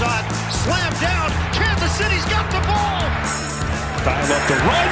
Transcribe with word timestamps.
shot, 0.00 0.24
slam 0.50 0.92
down. 0.96 1.28
Kansas 1.52 1.92
City's 1.92 2.24
got 2.32 2.48
the 2.48 2.60
ball. 2.64 3.04
Dial 4.00 4.32
up 4.32 4.44
the 4.48 4.56
run. 4.64 4.88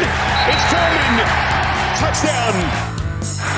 It's 0.53 0.65
Foreman. 0.69 1.29
Touchdown. 1.97 3.58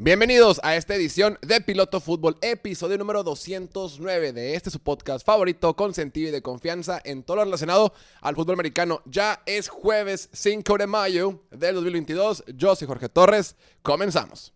Bienvenidos 0.00 0.60
a 0.62 0.76
esta 0.76 0.94
edición 0.94 1.40
de 1.42 1.60
Piloto 1.60 1.98
Fútbol, 1.98 2.38
episodio 2.40 2.96
número 2.98 3.24
209 3.24 4.32
de 4.32 4.54
este 4.54 4.70
su 4.70 4.78
podcast 4.78 5.26
favorito, 5.26 5.74
consentido 5.74 6.28
y 6.28 6.30
de 6.30 6.40
confianza 6.40 7.00
en 7.04 7.24
todo 7.24 7.38
lo 7.38 7.44
relacionado 7.46 7.92
al 8.20 8.36
fútbol 8.36 8.54
americano. 8.54 9.02
Ya 9.06 9.42
es 9.44 9.68
jueves 9.68 10.28
5 10.32 10.78
de 10.78 10.86
mayo 10.86 11.42
del 11.50 11.74
2022. 11.74 12.44
Yo 12.54 12.76
soy 12.76 12.86
Jorge 12.86 13.08
Torres. 13.08 13.56
Comenzamos. 13.82 14.54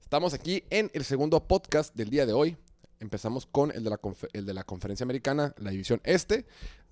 Estamos 0.00 0.32
aquí 0.32 0.64
en 0.70 0.90
el 0.94 1.04
segundo 1.04 1.46
podcast 1.46 1.94
del 1.94 2.08
día 2.08 2.24
de 2.24 2.32
hoy. 2.32 2.56
Empezamos 2.98 3.44
con 3.44 3.72
el 3.72 3.84
de 3.84 3.90
la, 3.90 4.00
el 4.32 4.46
de 4.46 4.54
la 4.54 4.64
conferencia 4.64 5.04
americana, 5.04 5.54
la 5.58 5.70
división 5.70 6.00
este. 6.04 6.46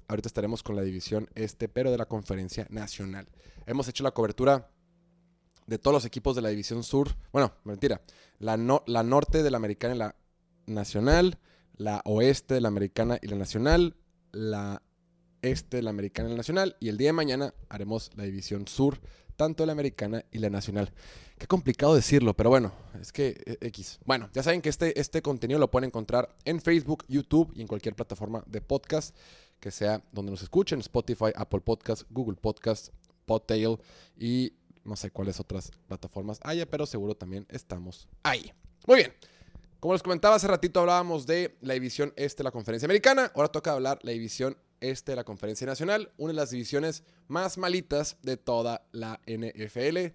Ahorita 0.06 0.28
estaremos 0.28 0.62
con 0.62 0.76
la 0.76 0.82
división 0.82 1.30
este, 1.34 1.70
pero 1.70 1.90
de 1.90 1.96
la 1.96 2.04
conferencia 2.04 2.66
nacional. 2.68 3.26
Hemos 3.64 3.88
hecho 3.88 4.04
la 4.04 4.10
cobertura 4.10 4.68
de 5.70 5.78
todos 5.78 5.94
los 5.94 6.04
equipos 6.04 6.34
de 6.34 6.42
la 6.42 6.48
División 6.48 6.82
Sur. 6.82 7.16
Bueno, 7.32 7.52
mentira. 7.64 8.02
La, 8.40 8.56
no- 8.56 8.82
la 8.86 9.04
norte 9.04 9.42
de 9.44 9.50
la 9.50 9.56
americana 9.56 9.94
y 9.94 9.98
la 9.98 10.16
nacional. 10.66 11.38
La 11.76 12.02
oeste 12.04 12.54
de 12.54 12.60
la 12.60 12.68
americana 12.68 13.18
y 13.22 13.28
la 13.28 13.36
nacional. 13.36 13.94
La 14.32 14.82
este 15.42 15.78
de 15.78 15.82
la 15.84 15.90
americana 15.90 16.28
y 16.28 16.32
la 16.32 16.36
nacional. 16.38 16.76
Y 16.80 16.88
el 16.88 16.98
día 16.98 17.08
de 17.10 17.12
mañana 17.12 17.54
haremos 17.68 18.10
la 18.16 18.24
División 18.24 18.66
Sur, 18.66 19.00
tanto 19.36 19.64
la 19.64 19.70
americana 19.72 20.24
y 20.32 20.38
la 20.38 20.50
nacional. 20.50 20.92
Qué 21.38 21.46
complicado 21.46 21.94
decirlo, 21.94 22.34
pero 22.34 22.50
bueno, 22.50 22.72
es 23.00 23.12
que 23.12 23.40
eh, 23.46 23.56
X. 23.62 24.00
Bueno, 24.04 24.28
ya 24.34 24.42
saben 24.42 24.60
que 24.60 24.68
este, 24.68 24.98
este 25.00 25.22
contenido 25.22 25.58
lo 25.60 25.70
pueden 25.70 25.86
encontrar 25.88 26.34
en 26.44 26.60
Facebook, 26.60 27.04
YouTube 27.08 27.52
y 27.54 27.62
en 27.62 27.68
cualquier 27.68 27.94
plataforma 27.94 28.42
de 28.46 28.60
podcast 28.60 29.16
que 29.60 29.70
sea 29.70 30.02
donde 30.12 30.32
nos 30.32 30.42
escuchen, 30.42 30.80
Spotify, 30.80 31.30
Apple 31.34 31.60
Podcast, 31.60 32.02
Google 32.10 32.36
Podcast, 32.36 32.88
Podtail 33.24 33.78
y 34.18 34.52
no 34.84 34.96
sé 34.96 35.10
cuáles 35.10 35.40
otras 35.40 35.70
plataformas 35.86 36.40
haya, 36.42 36.66
pero 36.66 36.86
seguro 36.86 37.14
también 37.14 37.46
estamos 37.48 38.08
ahí. 38.22 38.52
Muy 38.86 38.96
bien. 38.96 39.14
Como 39.80 39.94
les 39.94 40.02
comentaba 40.02 40.34
hace 40.34 40.46
ratito, 40.46 40.80
hablábamos 40.80 41.26
de 41.26 41.56
la 41.62 41.74
división 41.74 42.12
este 42.16 42.42
de 42.42 42.44
la 42.44 42.50
conferencia 42.50 42.86
americana. 42.86 43.32
Ahora 43.34 43.48
toca 43.48 43.72
hablar 43.72 43.98
la 44.02 44.12
división 44.12 44.56
este 44.80 45.12
de 45.12 45.16
la 45.16 45.24
conferencia 45.24 45.66
nacional, 45.66 46.12
una 46.18 46.32
de 46.32 46.36
las 46.36 46.50
divisiones 46.50 47.02
más 47.28 47.56
malitas 47.56 48.16
de 48.22 48.36
toda 48.36 48.86
la 48.92 49.20
NFL. 49.26 50.14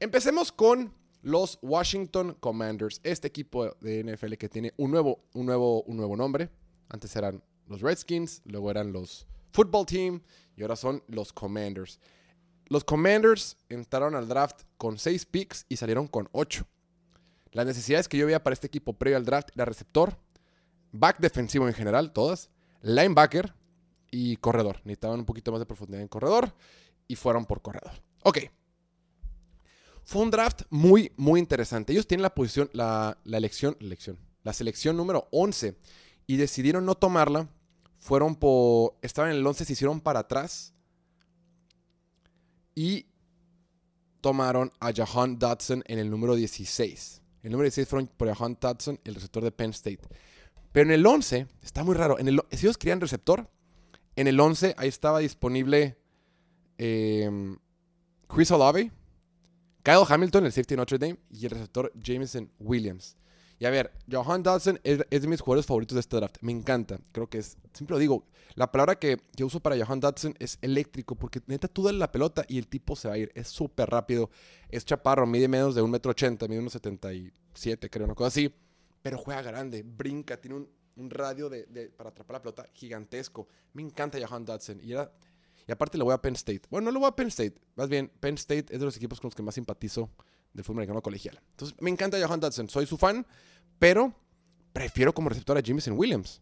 Empecemos 0.00 0.52
con 0.52 0.92
los 1.22 1.58
Washington 1.62 2.36
Commanders, 2.40 3.00
este 3.02 3.28
equipo 3.28 3.74
de 3.80 4.04
NFL 4.04 4.34
que 4.34 4.48
tiene 4.48 4.72
un 4.76 4.90
nuevo, 4.90 5.24
un 5.34 5.46
nuevo, 5.46 5.82
un 5.82 5.96
nuevo 5.96 6.16
nombre. 6.16 6.50
Antes 6.88 7.14
eran 7.16 7.42
los 7.66 7.80
Redskins, 7.80 8.42
luego 8.44 8.70
eran 8.70 8.92
los 8.92 9.26
Football 9.52 9.86
Team 9.86 10.22
y 10.56 10.62
ahora 10.62 10.76
son 10.76 11.02
los 11.08 11.32
Commanders. 11.32 11.98
Los 12.70 12.84
Commanders 12.84 13.56
entraron 13.68 14.14
al 14.14 14.28
draft 14.28 14.62
con 14.78 14.96
6 14.96 15.26
picks 15.26 15.66
y 15.68 15.76
salieron 15.76 16.06
con 16.06 16.28
8. 16.30 16.64
Las 17.50 17.66
necesidades 17.66 18.06
que 18.06 18.16
yo 18.16 18.26
veía 18.26 18.44
para 18.44 18.54
este 18.54 18.68
equipo 18.68 18.92
previo 18.92 19.16
al 19.16 19.24
draft 19.24 19.48
era 19.56 19.64
receptor, 19.64 20.16
back 20.92 21.18
defensivo 21.18 21.66
en 21.66 21.74
general, 21.74 22.12
todas, 22.12 22.48
linebacker 22.80 23.52
y 24.12 24.36
corredor. 24.36 24.76
Necesitaban 24.84 25.18
un 25.18 25.26
poquito 25.26 25.50
más 25.50 25.58
de 25.58 25.66
profundidad 25.66 26.00
en 26.00 26.06
corredor 26.06 26.54
y 27.08 27.16
fueron 27.16 27.44
por 27.44 27.60
corredor. 27.60 27.90
Ok. 28.22 28.38
Fue 30.04 30.22
un 30.22 30.30
draft 30.30 30.62
muy, 30.70 31.12
muy 31.16 31.40
interesante. 31.40 31.92
Ellos 31.92 32.06
tienen 32.06 32.22
la 32.22 32.36
posición, 32.36 32.70
la, 32.72 33.18
la 33.24 33.36
elección, 33.36 33.76
elección, 33.80 34.16
la 34.44 34.52
selección 34.52 34.96
número 34.96 35.26
11 35.32 35.76
y 36.28 36.36
decidieron 36.36 36.86
no 36.86 36.94
tomarla. 36.94 37.48
Fueron 37.98 38.36
por, 38.36 38.94
estaban 39.02 39.32
en 39.32 39.38
el 39.38 39.46
11, 39.46 39.64
se 39.64 39.72
hicieron 39.72 40.00
para 40.00 40.20
atrás 40.20 40.72
y 42.80 43.04
tomaron 44.22 44.72
a 44.80 44.90
Jahan 44.90 45.38
Dodson 45.38 45.84
en 45.86 45.98
el 45.98 46.08
número 46.08 46.34
16. 46.34 47.20
El 47.42 47.52
número 47.52 47.66
16 47.66 47.86
fueron 47.86 48.06
por 48.08 48.32
Jahan 48.32 48.56
Dodson, 48.58 48.98
el 49.04 49.16
receptor 49.16 49.44
de 49.44 49.52
Penn 49.52 49.72
State. 49.72 50.00
Pero 50.72 50.88
en 50.88 50.94
el 50.94 51.04
11, 51.04 51.46
está 51.62 51.84
muy 51.84 51.94
raro. 51.94 52.18
En 52.18 52.26
el, 52.26 52.40
si 52.52 52.64
ellos 52.64 52.78
querían 52.78 53.02
receptor, 53.02 53.50
en 54.16 54.28
el 54.28 54.40
11 54.40 54.76
ahí 54.78 54.88
estaba 54.88 55.18
disponible 55.18 55.98
eh, 56.78 57.30
Chris 58.26 58.50
Olave, 58.50 58.90
Kyle 59.82 60.06
Hamilton, 60.08 60.46
el 60.46 60.52
safety 60.52 60.72
de 60.72 60.76
Notre 60.78 60.96
Dame, 60.96 61.18
y 61.30 61.44
el 61.44 61.50
receptor 61.50 61.92
Jameson 62.02 62.50
Williams. 62.58 63.14
Y 63.60 63.66
a 63.66 63.70
ver, 63.70 63.92
Johan 64.10 64.42
Dodson 64.42 64.80
es, 64.84 64.98
de 65.10 65.28
mis 65.28 65.42
jugadores 65.42 65.66
favoritos 65.66 65.94
de 65.94 66.00
este 66.00 66.16
draft. 66.16 66.38
Me 66.40 66.50
encanta. 66.50 66.98
Creo 67.12 67.28
que 67.28 67.36
es, 67.36 67.58
siempre 67.74 67.94
lo 67.94 67.98
digo, 67.98 68.24
la 68.54 68.72
palabra 68.72 68.98
que, 68.98 69.20
que 69.36 69.44
uso 69.44 69.60
para 69.60 69.76
Johan 69.76 70.00
Dodson 70.00 70.34
es 70.38 70.58
eléctrico, 70.62 71.14
porque 71.14 71.42
neta 71.46 71.68
tú 71.68 71.82
dale 71.82 71.98
la 71.98 72.10
pelota 72.10 72.42
y 72.48 72.56
el 72.56 72.66
tipo 72.68 72.96
se 72.96 73.08
va 73.08 73.14
a 73.14 73.18
ir. 73.18 73.30
Es 73.34 73.48
súper 73.48 73.90
rápido. 73.90 74.30
Es 74.70 74.86
chaparro, 74.86 75.26
mide 75.26 75.46
menos 75.46 75.74
de 75.74 75.82
1,80m, 75.82 76.48
mide 76.48 76.62
1,77 76.62 77.90
creo, 77.90 78.06
una 78.06 78.14
cosa 78.14 78.28
así. 78.28 78.54
Pero 79.02 79.18
juega 79.18 79.42
grande, 79.42 79.82
brinca, 79.82 80.40
tiene 80.40 80.56
un, 80.56 80.68
un 80.96 81.10
radio 81.10 81.50
de, 81.50 81.92
para 81.94 82.08
atrapar 82.08 82.36
la 82.36 82.42
pelota 82.42 82.66
gigantesco. 82.72 83.46
Me 83.74 83.82
encanta 83.82 84.18
Johan 84.26 84.46
Dodson. 84.46 84.80
Y, 84.82 84.92
y 84.94 85.72
aparte 85.72 85.98
le 85.98 86.04
voy 86.04 86.14
a 86.14 86.22
Penn 86.22 86.34
State. 86.34 86.62
Bueno, 86.70 86.86
no 86.86 86.92
le 86.92 86.98
voy 86.98 87.08
a 87.08 87.12
Penn 87.14 87.28
State. 87.28 87.60
Más 87.76 87.90
bien, 87.90 88.10
Penn 88.20 88.36
State 88.36 88.72
es 88.72 88.78
de 88.78 88.86
los 88.86 88.96
equipos 88.96 89.20
con 89.20 89.28
los 89.28 89.34
que 89.34 89.42
más 89.42 89.54
simpatizo 89.54 90.08
del 90.52 90.64
fútbol 90.64 90.78
americano 90.78 91.02
colegial. 91.02 91.40
Entonces, 91.50 91.76
me 91.80 91.90
encanta 91.90 92.18
Johan 92.24 92.40
Dodson. 92.40 92.68
Soy 92.68 92.86
su 92.86 92.96
fan, 92.96 93.26
pero 93.78 94.14
prefiero 94.72 95.12
como 95.12 95.28
receptor 95.28 95.56
a 95.56 95.60
Jameson 95.60 95.94
Williams. 95.96 96.40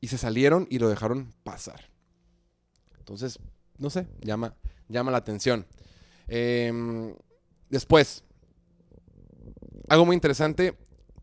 Y 0.00 0.08
se 0.08 0.18
salieron 0.18 0.66
y 0.70 0.78
lo 0.78 0.88
dejaron 0.88 1.32
pasar. 1.44 1.88
Entonces, 2.98 3.38
no 3.78 3.90
sé, 3.90 4.06
llama, 4.20 4.54
llama 4.88 5.10
la 5.10 5.18
atención. 5.18 5.66
Em, 6.28 7.14
después, 7.68 8.24
algo 9.88 10.06
muy 10.06 10.14
interesante 10.14 10.76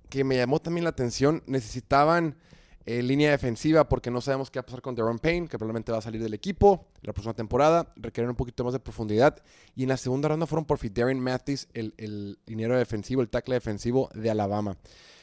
que 0.10 0.24
me 0.24 0.38
llamó 0.38 0.60
también 0.60 0.84
la 0.84 0.90
atención, 0.90 1.44
necesitaban 1.46 2.36
eh, 2.86 3.04
línea 3.04 3.32
defensiva 3.32 3.88
porque 3.88 4.10
no 4.10 4.22
sabemos 4.22 4.50
qué 4.50 4.60
va 4.60 4.62
a 4.62 4.66
pasar 4.66 4.82
con 4.82 4.96
Deron 4.96 5.20
Payne, 5.20 5.48
que 5.48 5.58
probablemente 5.58 5.92
va 5.92 6.00
a 6.00 6.02
salir 6.02 6.22
del 6.22 6.34
equipo 6.34 6.88
la 7.02 7.14
próxima 7.14 7.34
temporada, 7.34 7.92
requieren 7.96 8.30
un 8.30 8.36
poquito 8.36 8.64
más 8.64 8.74
de 8.74 8.80
profundidad. 8.80 9.42
Y 9.76 9.84
en 9.84 9.90
la 9.90 9.98
segunda 9.98 10.30
ronda 10.30 10.46
fueron 10.46 10.66
por 10.66 10.80
Darren 10.92 11.20
Mathis, 11.20 11.68
el, 11.74 11.94
el 11.98 12.40
liniero 12.46 12.78
defensivo, 12.78 13.22
el 13.22 13.30
tackle 13.30 13.56
defensivo 13.56 14.10
de 14.14 14.30
Alabama. 14.30 14.78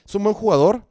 Es 0.04 0.14
un 0.14 0.22
buen 0.22 0.34
jugador, 0.34 0.84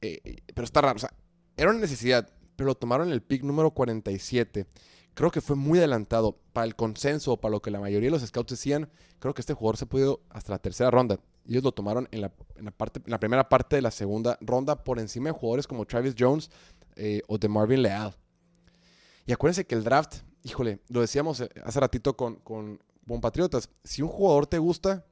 eh, 0.00 0.36
pero 0.54 0.64
está 0.64 0.80
raro. 0.80 0.96
O 0.96 1.00
sea, 1.00 1.12
era 1.56 1.70
una 1.70 1.80
necesidad, 1.80 2.28
pero 2.56 2.68
lo 2.68 2.74
tomaron 2.74 3.08
en 3.08 3.12
el 3.12 3.22
pick 3.22 3.42
número 3.42 3.72
47. 3.72 4.66
Creo 5.14 5.30
que 5.30 5.42
fue 5.42 5.56
muy 5.56 5.78
adelantado 5.78 6.38
para 6.52 6.66
el 6.66 6.74
consenso, 6.74 7.36
para 7.36 7.52
lo 7.52 7.60
que 7.60 7.70
la 7.70 7.80
mayoría 7.80 8.08
de 8.08 8.18
los 8.18 8.26
scouts 8.26 8.52
decían. 8.52 8.88
Creo 9.18 9.34
que 9.34 9.42
este 9.42 9.54
jugador 9.54 9.76
se 9.76 9.86
pudo 9.86 10.22
hasta 10.30 10.52
la 10.52 10.58
tercera 10.58 10.90
ronda. 10.90 11.20
Ellos 11.46 11.62
lo 11.62 11.72
tomaron 11.72 12.08
en 12.12 12.20
la, 12.20 12.32
en 12.56 12.64
la 12.66 12.70
parte, 12.70 13.00
en 13.04 13.10
la 13.10 13.18
primera 13.18 13.48
parte 13.48 13.76
de 13.76 13.82
la 13.82 13.90
segunda 13.90 14.38
ronda 14.40 14.84
por 14.84 14.98
encima 14.98 15.30
de 15.30 15.32
jugadores 15.32 15.66
como 15.66 15.84
Travis 15.86 16.14
Jones 16.18 16.50
eh, 16.96 17.22
o 17.26 17.38
de 17.38 17.48
Marvin 17.48 17.82
Leal. 17.82 18.14
Y 19.26 19.32
acuérdense 19.32 19.66
que 19.66 19.74
el 19.74 19.84
draft, 19.84 20.18
híjole, 20.42 20.80
lo 20.88 21.00
decíamos 21.00 21.40
eh, 21.40 21.50
hace 21.64 21.80
ratito 21.80 22.16
con, 22.16 22.36
con 22.36 22.78
Patriotas. 23.20 23.68
Si 23.84 24.02
un 24.02 24.08
jugador 24.08 24.46
te 24.46 24.58
gusta, 24.58 25.04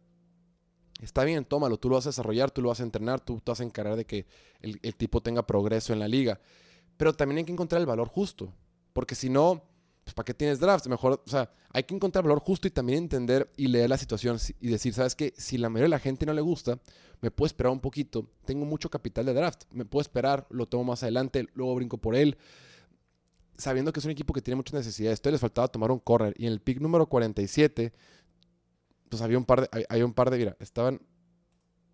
está 1.03 1.25
bien, 1.25 1.45
tómalo. 1.45 1.79
Tú 1.79 1.89
lo 1.89 1.97
vas 1.97 2.07
a 2.07 2.11
desarrollar, 2.11 2.51
tú 2.51 2.63
lo 2.63 2.69
vas 2.69 2.81
a 2.81 2.85
entrenar, 2.85 3.21
tú 3.21 3.41
te 3.41 3.51
vas 3.51 3.61
a 3.61 3.65
encargar 3.65 3.97
de 3.97 4.07
que 4.07 4.27
el, 4.61 4.79
el 4.83 4.95
tipo 4.95 5.21
tenga 5.21 5.47
progreso 5.47 5.93
en 5.93 5.99
la 5.99 6.09
liga. 6.09 6.41
Pero 6.97 7.15
también 7.15 7.39
hay 7.39 7.45
que 7.45 7.53
encontrar 7.53 7.81
el 7.81 7.87
valor 7.87 8.09
justo. 8.09 8.53
Porque 8.93 9.15
si 9.15 9.29
no, 9.31 9.63
pues 10.11 10.15
¿para 10.17 10.25
qué 10.25 10.35
tienes 10.35 10.59
drafts? 10.59 10.89
Mejor, 10.89 11.23
o 11.25 11.31
sea, 11.31 11.51
hay 11.73 11.85
que 11.85 11.95
encontrar 11.95 12.25
valor 12.25 12.41
justo 12.41 12.67
y 12.67 12.71
también 12.73 13.05
entender 13.05 13.49
y 13.57 13.69
leer 13.69 13.89
la 13.89 13.97
situación 13.97 14.41
si- 14.41 14.57
y 14.61 14.69
decir, 14.69 14.93
¿sabes 14.93 15.15
qué? 15.15 15.33
Si 15.37 15.57
la 15.57 15.69
mayoría 15.69 15.85
de 15.85 15.91
la 15.91 15.99
gente 16.01 16.27
no 16.27 16.33
le 16.33 16.41
gusta, 16.41 16.81
me 17.21 17.31
puedo 17.31 17.47
esperar 17.47 17.71
un 17.73 17.81
poquito. 17.81 18.29
Tengo 18.45 18.65
mucho 18.67 18.91
capital 18.91 19.27
de 19.27 19.35
draft. 19.35 19.65
Me 19.71 19.85
puedo 19.85 20.01
esperar, 20.03 20.47
lo 20.51 20.67
tomo 20.67 20.83
más 20.85 21.03
adelante, 21.05 21.47
luego 21.55 21.77
brinco 21.77 21.99
por 21.99 22.17
él. 22.17 22.37
Sabiendo 23.57 23.93
que 23.93 24.01
es 24.01 24.05
un 24.07 24.11
equipo 24.11 24.33
que 24.33 24.43
tiene 24.43 24.57
muchas 24.57 24.75
necesidades. 24.75 25.19
Entonces 25.21 25.35
les 25.35 25.41
faltaba 25.41 25.69
tomar 25.69 25.91
un 25.93 26.01
corner. 26.01 26.35
Y 26.37 26.47
en 26.47 26.53
el 26.53 26.61
pick 26.61 26.81
número 26.81 27.07
47, 27.07 27.93
pues 29.09 29.23
había 29.23 29.39
un 29.39 29.45
par 29.45 29.61
de, 29.71 29.87
había 29.89 30.05
un 30.07 30.15
par 30.15 30.31
de, 30.31 30.39
mira, 30.39 30.57
estaban, 30.61 31.01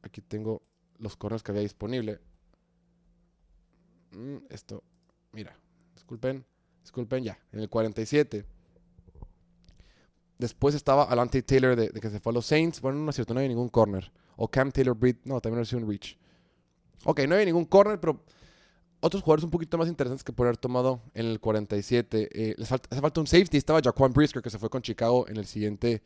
aquí 0.02 0.22
tengo 0.22 0.62
los 0.98 1.16
corners 1.16 1.42
que 1.42 1.50
había 1.52 1.62
disponible. 1.62 2.20
Mm, 4.12 4.36
esto, 4.48 4.82
mira, 5.32 5.58
disculpen, 5.94 6.44
disculpen 6.86 7.24
ya, 7.24 7.38
en 7.52 7.60
el 7.60 7.68
47. 7.68 8.44
Después 10.38 10.74
estaba 10.74 11.04
Alante 11.04 11.42
Taylor 11.42 11.74
de, 11.74 11.88
que 11.88 12.10
se 12.10 12.20
fue 12.20 12.30
a 12.30 12.34
los 12.34 12.46
Saints. 12.46 12.80
Bueno, 12.80 12.98
no 12.98 13.10
es 13.10 13.16
cierto, 13.16 13.34
no 13.34 13.40
había 13.40 13.48
ningún 13.48 13.68
corner. 13.68 14.12
O 14.36 14.48
Cam 14.48 14.70
Taylor 14.70 14.96
Britt, 14.96 15.24
no, 15.24 15.40
también 15.40 15.64
sido 15.66 15.82
un 15.82 15.88
reach. 15.88 16.16
Ok, 17.04 17.20
no 17.26 17.34
había 17.34 17.46
ningún 17.46 17.64
corner, 17.64 17.98
pero 17.98 18.22
otros 19.00 19.22
jugadores 19.22 19.44
un 19.44 19.50
poquito 19.50 19.76
más 19.78 19.88
interesantes 19.88 20.22
que 20.22 20.32
por 20.32 20.46
haber 20.46 20.58
tomado 20.58 21.02
en 21.14 21.26
el 21.26 21.40
47. 21.40 22.28
Eh, 22.30 22.54
les 22.56 22.68
falta, 22.68 22.88
hace 22.90 23.00
falta 23.00 23.20
un 23.20 23.26
safety. 23.26 23.56
Estaba 23.56 23.80
Jaquan 23.82 24.12
Brisker, 24.12 24.42
que 24.42 24.50
se 24.50 24.58
fue 24.58 24.70
con 24.70 24.82
Chicago 24.82 25.26
en 25.28 25.38
el 25.38 25.46
siguiente, 25.46 26.02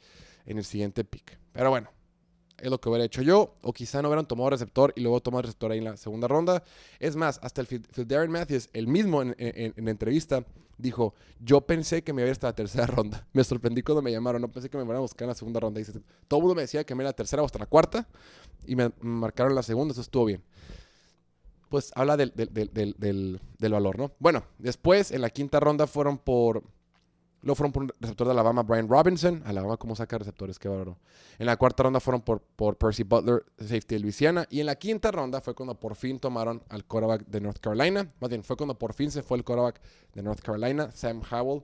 en 0.47 0.57
el 0.57 0.65
siguiente 0.65 1.05
pick. 1.05 1.39
Pero 1.53 1.69
bueno, 1.69 1.91
es 2.61 2.71
lo 2.71 2.81
que 2.81 2.89
hubiera 2.89 3.05
hecho 3.05 3.23
yo. 3.23 3.55
O 3.63 3.73
quizá 3.73 4.03
no 4.03 4.09
hubieran 4.09 4.27
tomado 4.27 4.51
receptor 4.51 4.93
y 4.97 5.01
luego 5.01 5.21
tomado 5.21 5.43
receptor 5.43 5.73
ahí 5.73 5.79
en 5.79 5.85
la 5.85 5.97
segunda 5.97 6.29
ronda. 6.29 6.63
Es 6.99 7.17
más, 7.17 7.41
hasta 7.43 7.61
el 7.61 7.67
Phil 7.67 7.83
Darren 8.07 8.31
Matthews, 8.31 8.69
el 8.73 8.87
mismo 8.87 9.23
en, 9.23 9.35
en, 9.39 9.89
entrevista, 9.89 10.45
dijo, 10.79 11.15
yo 11.41 11.61
pensé 11.63 12.03
que 12.03 12.13
me 12.13 12.23
iba 12.23 12.31
hasta 12.31 12.49
la 12.49 12.55
tercera 12.55 12.87
ronda. 12.87 13.27
Me 13.33 13.45
sorprendí 13.45 13.83
cuando 13.83 14.03
me 14.03 14.13
llamaron, 14.13 14.41
no 14.43 14.49
pensé 14.49 14.69
que 14.69 14.77
me 14.77 14.85
iban 14.85 14.97
a 14.97 15.01
buscar 15.01 15.25
en 15.25 15.29
la 15.29 15.35
segunda 15.35 15.61
ronda. 15.61 15.81
Todo 16.29 16.39
el 16.39 16.43
mundo 16.43 16.55
me 16.55 16.63
decía 16.63 16.85
que 16.85 16.95
me 16.95 17.03
iba 17.03 17.09
a 17.09 17.13
la 17.13 17.17
tercera 17.17 17.43
o 17.43 17.47
hasta 17.47 17.59
la 17.59 17.67
cuarta 17.67 18.07
y 18.67 18.77
me 18.77 18.91
marcaron 19.01 19.55
la 19.55 19.63
segunda, 19.63 19.93
eso 19.93 20.01
estuvo 20.01 20.27
bien. 20.27 20.43
Pues 21.69 21.93
habla 21.95 22.17
del 22.17 23.41
valor, 23.61 23.99
¿no? 23.99 24.13
Bueno, 24.19 24.45
después 24.59 25.13
en 25.13 25.21
la 25.21 25.31
quinta 25.31 25.61
ronda 25.61 25.87
fueron 25.87 26.19
por 26.19 26.65
Luego 27.43 27.55
fueron 27.55 27.73
por 27.73 27.83
un 27.85 27.93
receptor 28.01 28.27
de 28.27 28.33
Alabama, 28.33 28.63
Brian 28.63 28.89
Robinson. 28.89 29.43
Alabama, 29.47 29.77
¿cómo 29.79 29.97
saca 29.97 30.19
receptores? 30.19 30.59
Qué 30.59 30.69
bárbaro. 30.69 30.99
En 31.39 31.47
la 31.47 31.57
cuarta 31.57 31.85
ronda 31.85 31.99
fueron 31.99 32.21
por, 32.21 32.41
por 32.41 32.77
Percy 32.77 33.03
Butler, 33.03 33.45
safety 33.59 33.95
de 33.95 34.01
Louisiana. 34.01 34.47
Y 34.51 34.61
en 34.61 34.67
la 34.67 34.75
quinta 34.75 35.11
ronda 35.11 35.41
fue 35.41 35.55
cuando 35.55 35.75
por 35.75 35.95
fin 35.95 36.19
tomaron 36.19 36.63
al 36.69 36.85
quarterback 36.85 37.27
de 37.27 37.41
North 37.41 37.59
Carolina. 37.61 38.07
Más 38.21 38.29
bien, 38.29 38.45
fue 38.45 38.57
cuando 38.57 38.79
por 38.79 38.93
fin 38.93 39.11
se 39.11 39.23
fue 39.23 39.39
el 39.39 39.45
quarterback 39.45 39.81
de 40.15 40.23
North 40.23 40.41
Carolina, 40.41 40.91
Sam 40.93 41.23
Howell. 41.31 41.63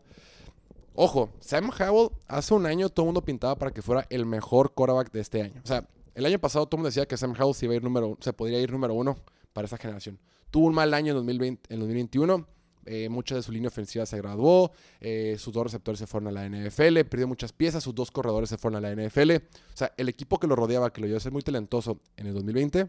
Ojo, 0.94 1.28
Sam 1.40 1.70
Howell 1.78 2.10
hace 2.26 2.54
un 2.54 2.64
año 2.64 2.88
todo 2.88 3.04
el 3.04 3.08
mundo 3.08 3.22
pintaba 3.22 3.54
para 3.56 3.70
que 3.70 3.82
fuera 3.82 4.06
el 4.08 4.24
mejor 4.24 4.72
quarterback 4.72 5.12
de 5.12 5.20
este 5.20 5.42
año. 5.42 5.60
O 5.62 5.66
sea, 5.66 5.86
el 6.14 6.24
año 6.24 6.38
pasado 6.38 6.64
todo 6.64 6.76
el 6.76 6.78
mundo 6.78 6.88
decía 6.88 7.06
que 7.06 7.18
Sam 7.18 7.34
Howell 7.38 7.54
se, 7.54 7.66
iba 7.66 7.74
a 7.74 7.76
ir 7.76 7.84
número, 7.84 8.16
se 8.20 8.32
podría 8.32 8.58
ir 8.60 8.72
número 8.72 8.94
uno 8.94 9.18
para 9.52 9.66
esa 9.66 9.76
generación. 9.76 10.18
Tuvo 10.50 10.68
un 10.68 10.74
mal 10.74 10.94
año 10.94 11.10
en, 11.10 11.16
2020, 11.16 11.74
en 11.74 11.80
2021 11.80 12.55
eh, 12.86 13.08
mucha 13.08 13.34
de 13.34 13.42
su 13.42 13.52
línea 13.52 13.68
ofensiva 13.68 14.06
se 14.06 14.16
graduó, 14.16 14.72
eh, 15.00 15.36
sus 15.38 15.52
dos 15.52 15.64
receptores 15.64 15.98
se 15.98 16.06
fueron 16.06 16.28
a 16.28 16.32
la 16.32 16.48
NFL, 16.48 17.00
perdió 17.04 17.26
muchas 17.26 17.52
piezas, 17.52 17.82
sus 17.82 17.94
dos 17.94 18.10
corredores 18.10 18.48
se 18.48 18.56
fueron 18.58 18.84
a 18.84 18.88
la 18.88 18.94
NFL. 18.94 19.32
O 19.32 19.76
sea, 19.76 19.92
el 19.96 20.08
equipo 20.08 20.38
que 20.38 20.46
lo 20.46 20.56
rodeaba, 20.56 20.92
que 20.92 21.00
lo 21.00 21.06
llevó 21.06 21.18
a 21.18 21.20
ser 21.20 21.32
muy 21.32 21.42
talentoso 21.42 22.00
en 22.16 22.28
el 22.28 22.34
2020, 22.34 22.86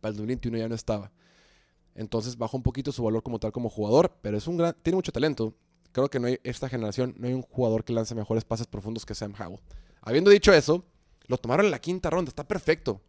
para 0.00 0.10
el 0.10 0.16
2021 0.16 0.58
ya 0.58 0.68
no 0.68 0.74
estaba. 0.74 1.10
Entonces 1.94 2.36
bajó 2.36 2.56
un 2.56 2.62
poquito 2.62 2.92
su 2.92 3.02
valor 3.02 3.22
como 3.22 3.38
tal 3.38 3.52
como 3.52 3.70
jugador, 3.70 4.12
pero 4.20 4.36
es 4.36 4.46
un 4.46 4.58
gran, 4.58 4.76
tiene 4.82 4.96
mucho 4.96 5.12
talento. 5.12 5.54
Creo 5.92 6.10
que 6.10 6.20
no 6.20 6.26
hay 6.26 6.38
esta 6.44 6.68
generación, 6.68 7.14
no 7.18 7.26
hay 7.26 7.32
un 7.32 7.42
jugador 7.42 7.82
que 7.82 7.94
lance 7.94 8.14
mejores 8.14 8.44
pases 8.44 8.66
profundos 8.66 9.06
que 9.06 9.14
Sam 9.14 9.32
Howell. 9.38 9.60
Habiendo 10.02 10.30
dicho 10.30 10.52
eso, 10.52 10.84
lo 11.26 11.38
tomaron 11.38 11.66
en 11.66 11.72
la 11.72 11.80
quinta 11.80 12.10
ronda, 12.10 12.28
está 12.28 12.46
perfecto. 12.46 13.00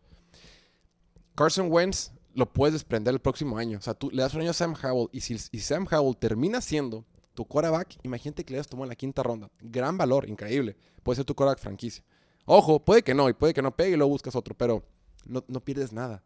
Carson 1.36 1.72
Wentz 1.72 2.12
lo 2.38 2.54
puedes 2.54 2.74
desprender 2.74 3.16
el 3.16 3.19
próximo 3.19 3.57
año. 3.57 3.80
O 3.80 3.81
sea, 3.81 3.95
tú 3.95 4.12
le 4.12 4.22
das 4.22 4.36
un 4.36 4.42
año 4.42 4.51
a 4.51 4.54
Sam 4.54 4.75
Howell 4.81 5.10
y 5.12 5.22
si, 5.22 5.39
Sam 5.39 5.88
Howell 5.92 6.16
termina 6.18 6.62
siendo 6.62 7.04
tu 7.34 7.45
quarterback, 7.45 7.98
imagínate 8.04 8.45
que 8.45 8.54
le 8.54 8.57
das 8.57 8.68
tomado 8.68 8.86
en 8.86 8.89
la 8.89 8.95
quinta 8.95 9.24
ronda. 9.24 9.50
Gran 9.60 9.98
valor, 9.98 10.30
increíble. 10.30 10.78
Puede 11.01 11.16
ser 11.16 11.25
tu 11.25 11.34
quarterback 11.34 11.60
franquicia. 11.60 12.04
Ojo, 12.45 12.86
puede 12.86 13.01
que 13.01 13.16
no, 13.16 13.28
y 13.28 13.34
puede 13.34 13.56
que 13.56 13.63
no 13.63 13.75
pegue 13.75 13.94
y 13.94 13.98
luego 13.98 14.12
buscas 14.12 14.36
otro, 14.36 14.56
pero 14.56 14.84
no, 15.25 15.42
pierdes 15.62 15.92
nada. 15.92 16.24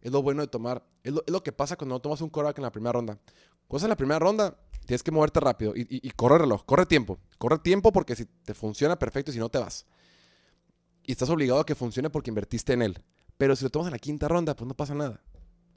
Es 0.00 0.12
lo 0.12 0.22
bueno 0.22 0.42
de 0.42 0.46
tomar. 0.46 0.86
Es 1.02 1.12
lo, 1.12 1.42
que 1.42 1.50
pasa 1.50 1.74
cuando 1.74 1.96
no 1.96 2.00
tomas 2.00 2.20
un 2.20 2.30
quarterback 2.30 2.58
en 2.58 2.62
la 2.62 2.70
primera 2.70 2.92
ronda. 2.92 3.18
Cosa 3.66 3.86
en 3.86 3.90
la 3.90 3.96
primera 3.96 4.20
ronda, 4.20 4.56
tienes 4.86 5.02
que 5.02 5.10
moverte 5.10 5.40
rápido 5.40 5.74
y, 5.74 5.88
y, 5.90 6.10
corre 6.12 6.86
tiempo. 6.86 7.18
Corre 7.36 7.58
tiempo 7.58 7.90
porque 7.90 8.14
si 8.14 8.26
te 8.26 8.54
funciona 8.54 8.96
perfecto 8.96 9.32
y 9.32 9.34
si 9.34 9.40
no 9.40 9.48
te 9.48 9.58
vas. 9.58 9.86
Y 11.02 11.10
estás 11.10 11.28
obligado 11.30 11.58
a 11.58 11.66
que 11.66 11.74
funcione 11.74 12.10
porque 12.10 12.30
invertiste 12.30 12.74
en 12.74 12.82
él. 12.82 13.02
Pero 13.36 13.56
si 13.56 13.64
lo 13.64 13.70
tomas 13.70 13.88
en 13.88 13.92
la 13.92 13.98
quinta 13.98 14.28
ronda, 14.28 14.54
pues 14.54 14.68
no 14.68 14.74
pasa 14.74 14.94
nada 14.94 15.20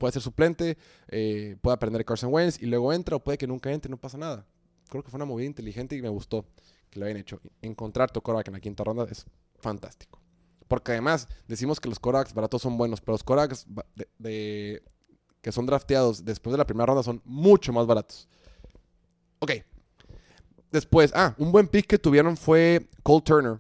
puede 0.02 0.14
ser 0.14 0.24
suplente, 0.24 0.80
eh, 1.10 1.58
puede 1.62 1.76
aprender 1.76 2.04
Carson 2.04 2.34
Wentz 2.34 2.60
y 2.60 2.66
luego 2.66 2.92
entra 2.92 3.16
o 3.16 3.20
puede 3.20 3.38
que 3.38 3.46
nunca 3.46 3.72
entre, 3.72 3.88
no 3.88 3.98
pasa 3.98 4.18
nada. 4.18 4.48
Creo 4.90 5.04
que 5.04 5.12
fue 5.12 5.20
una 5.20 5.26
movida 5.26 5.46
inteligente 5.46 5.96
y 5.96 6.02
me 6.02 6.10
gustó 6.10 6.44
que 6.90 7.00
lo 7.00 7.06
hayan 7.06 7.18
hecho. 7.18 7.40
Encontrar 7.62 8.10
tu 8.10 8.20
quarterback 8.20 8.48
en 8.48 8.54
la 8.54 8.60
quinta 8.60 8.84
ronda 8.84 9.06
es 9.12 9.28
fantástico. 9.60 10.20
Porque 10.68 10.94
además 10.94 11.28
decimos 11.48 11.80
que 11.80 11.88
los 11.88 12.00
quarterbacks 12.00 12.34
baratos 12.34 12.64
son 12.64 12.80
buenos, 12.80 13.00
pero 13.00 13.12
los 13.12 13.24
quarterbacks 13.24 13.68
de, 14.18 14.82
que 15.40 15.52
son 15.52 15.68
drafteados 15.68 16.26
después 16.26 16.52
de 16.52 16.58
la 16.58 16.66
primera 16.66 16.88
ronda 16.88 17.04
son 17.04 17.22
mucho 17.24 17.72
más 17.72 17.86
baratos. 17.86 18.28
Ok. 19.38 19.52
Después, 20.72 21.12
ah, 21.14 21.36
un 21.38 21.52
buen 21.52 21.68
pick 21.68 21.86
que 21.86 22.00
tuvieron 22.00 22.38
fue 22.38 22.88
Cole 23.04 23.22
Turner 23.22 23.60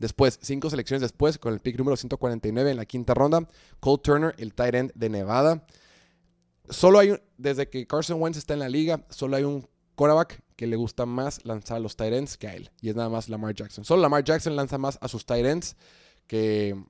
Después, 0.00 0.38
cinco 0.42 0.70
selecciones 0.70 1.02
después, 1.02 1.36
con 1.36 1.52
el 1.52 1.60
pick 1.60 1.76
número 1.76 1.94
149 1.94 2.70
en 2.70 2.76
la 2.78 2.86
quinta 2.86 3.12
ronda, 3.12 3.46
Cole 3.80 4.00
Turner, 4.02 4.34
el 4.38 4.54
tight 4.54 4.74
end 4.74 4.92
de 4.94 5.10
Nevada. 5.10 5.66
Solo 6.70 6.98
hay, 6.98 7.20
desde 7.36 7.68
que 7.68 7.86
Carson 7.86 8.20
Wentz 8.20 8.38
está 8.38 8.54
en 8.54 8.60
la 8.60 8.70
liga, 8.70 9.04
solo 9.10 9.36
hay 9.36 9.44
un 9.44 9.68
quarterback 9.96 10.42
que 10.56 10.66
le 10.66 10.76
gusta 10.76 11.04
más 11.04 11.44
lanzar 11.44 11.76
a 11.76 11.80
los 11.80 11.96
tight 11.96 12.14
ends 12.14 12.38
que 12.38 12.48
a 12.48 12.54
él. 12.54 12.70
Y 12.80 12.88
es 12.88 12.96
nada 12.96 13.10
más 13.10 13.28
Lamar 13.28 13.54
Jackson. 13.54 13.84
Solo 13.84 14.00
Lamar 14.00 14.24
Jackson 14.24 14.56
lanza 14.56 14.78
más 14.78 14.98
a 15.02 15.08
sus 15.08 15.26
tight 15.26 15.44
ends 15.44 15.76
que, 16.26 16.82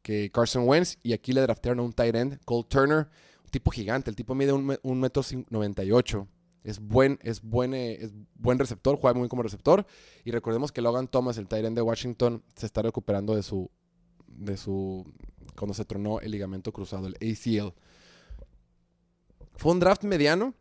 que 0.00 0.30
Carson 0.32 0.66
Wentz. 0.66 0.96
Y 1.02 1.12
aquí 1.12 1.32
le 1.32 1.42
draftearon 1.42 1.80
a 1.80 1.82
un 1.82 1.92
tight 1.92 2.14
end, 2.14 2.38
Cole 2.46 2.64
Turner, 2.66 3.08
un 3.44 3.50
tipo 3.50 3.70
gigante. 3.70 4.08
El 4.08 4.16
tipo 4.16 4.34
mide 4.34 4.54
un, 4.54 4.78
un 4.82 5.00
metro 5.00 5.22
98. 5.50 6.26
Es 6.66 6.80
buen, 6.80 7.20
es 7.22 7.42
buen, 7.42 7.74
eh, 7.74 7.92
es 8.00 8.12
buen 8.34 8.58
receptor, 8.58 8.96
juega 8.96 9.14
muy 9.14 9.22
bien 9.22 9.28
como 9.28 9.44
receptor. 9.44 9.86
Y 10.24 10.32
recordemos 10.32 10.72
que 10.72 10.82
Logan 10.82 11.06
Thomas, 11.06 11.38
el 11.38 11.46
Tyrant 11.46 11.76
de 11.76 11.82
Washington, 11.82 12.42
se 12.56 12.66
está 12.66 12.82
recuperando 12.82 13.36
de 13.36 13.44
su, 13.44 13.70
de 14.26 14.56
su, 14.56 15.06
cuando 15.54 15.74
se 15.74 15.84
tronó 15.84 16.18
el 16.18 16.32
ligamento 16.32 16.72
cruzado, 16.72 17.06
el 17.06 17.14
ACL. 17.14 17.72
Fue 19.54 19.70
un 19.70 19.78
draft 19.78 20.02
mediano. 20.02 20.54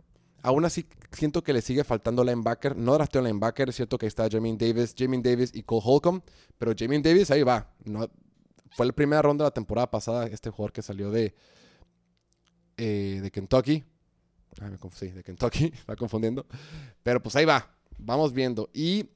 Aún 0.43 0.63
así, 0.63 0.85
siento 1.11 1.43
que 1.43 1.53
le 1.53 1.63
sigue 1.63 1.83
faltando 1.83 2.23
linebacker. 2.23 2.77
No 2.77 2.93
drafteó 2.93 3.23
linebacker. 3.23 3.69
Es 3.69 3.75
cierto 3.77 3.97
que 3.97 4.05
está 4.05 4.29
Jamin 4.29 4.59
Davis, 4.59 4.93
Jamin 4.95 5.23
Davis 5.23 5.49
y 5.55 5.63
Cole 5.63 5.81
Holcomb. 5.83 6.21
Pero 6.59 6.73
Jamin 6.77 7.01
Davis 7.01 7.31
ahí 7.31 7.41
va. 7.41 7.73
No, 7.83 8.07
fue 8.75 8.85
la 8.85 8.93
primera 8.93 9.23
ronda 9.23 9.43
de 9.43 9.47
la 9.47 9.53
temporada 9.55 9.89
pasada. 9.89 10.27
Este 10.27 10.51
jugador 10.51 10.71
que 10.71 10.83
salió 10.83 11.09
de, 11.09 11.33
eh, 12.77 13.21
de 13.23 13.31
Kentucky. 13.31 13.83
Ay, 14.61 14.71
me 14.71 14.77
confundí, 14.77 15.13
de 15.13 15.23
Kentucky, 15.23 15.71
va 15.89 15.95
confundiendo. 15.95 16.45
Pero 17.03 17.21
pues 17.21 17.35
ahí 17.35 17.45
va, 17.45 17.69
vamos 17.97 18.33
viendo. 18.33 18.69
Y 18.73 19.09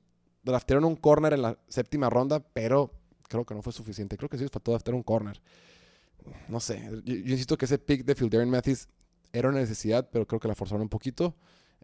draftearon 0.43 0.85
un 0.85 0.95
corner 0.95 1.33
en 1.33 1.41
la 1.41 1.57
séptima 1.67 2.09
ronda, 2.09 2.39
pero 2.39 2.91
creo 3.27 3.45
que 3.45 3.53
no 3.53 3.61
fue 3.61 3.73
suficiente. 3.73 4.17
Creo 4.17 4.29
que 4.29 4.37
sí 4.37 4.43
les 4.43 4.51
faltó 4.51 4.71
draftear 4.71 4.95
un 4.95 5.03
corner. 5.03 5.41
No 6.47 6.59
sé, 6.59 6.83
yo, 7.05 7.15
insisto 7.15 7.57
que 7.57 7.65
ese 7.65 7.79
pick 7.79 8.03
de 8.03 8.13
Darren 8.13 8.49
Mathis 8.49 8.87
era 9.31 9.49
una 9.49 9.59
necesidad, 9.59 10.09
pero 10.11 10.27
creo 10.27 10.39
que 10.39 10.47
la 10.47 10.55
forzaron 10.55 10.81
un 10.81 10.89
poquito. 10.89 11.35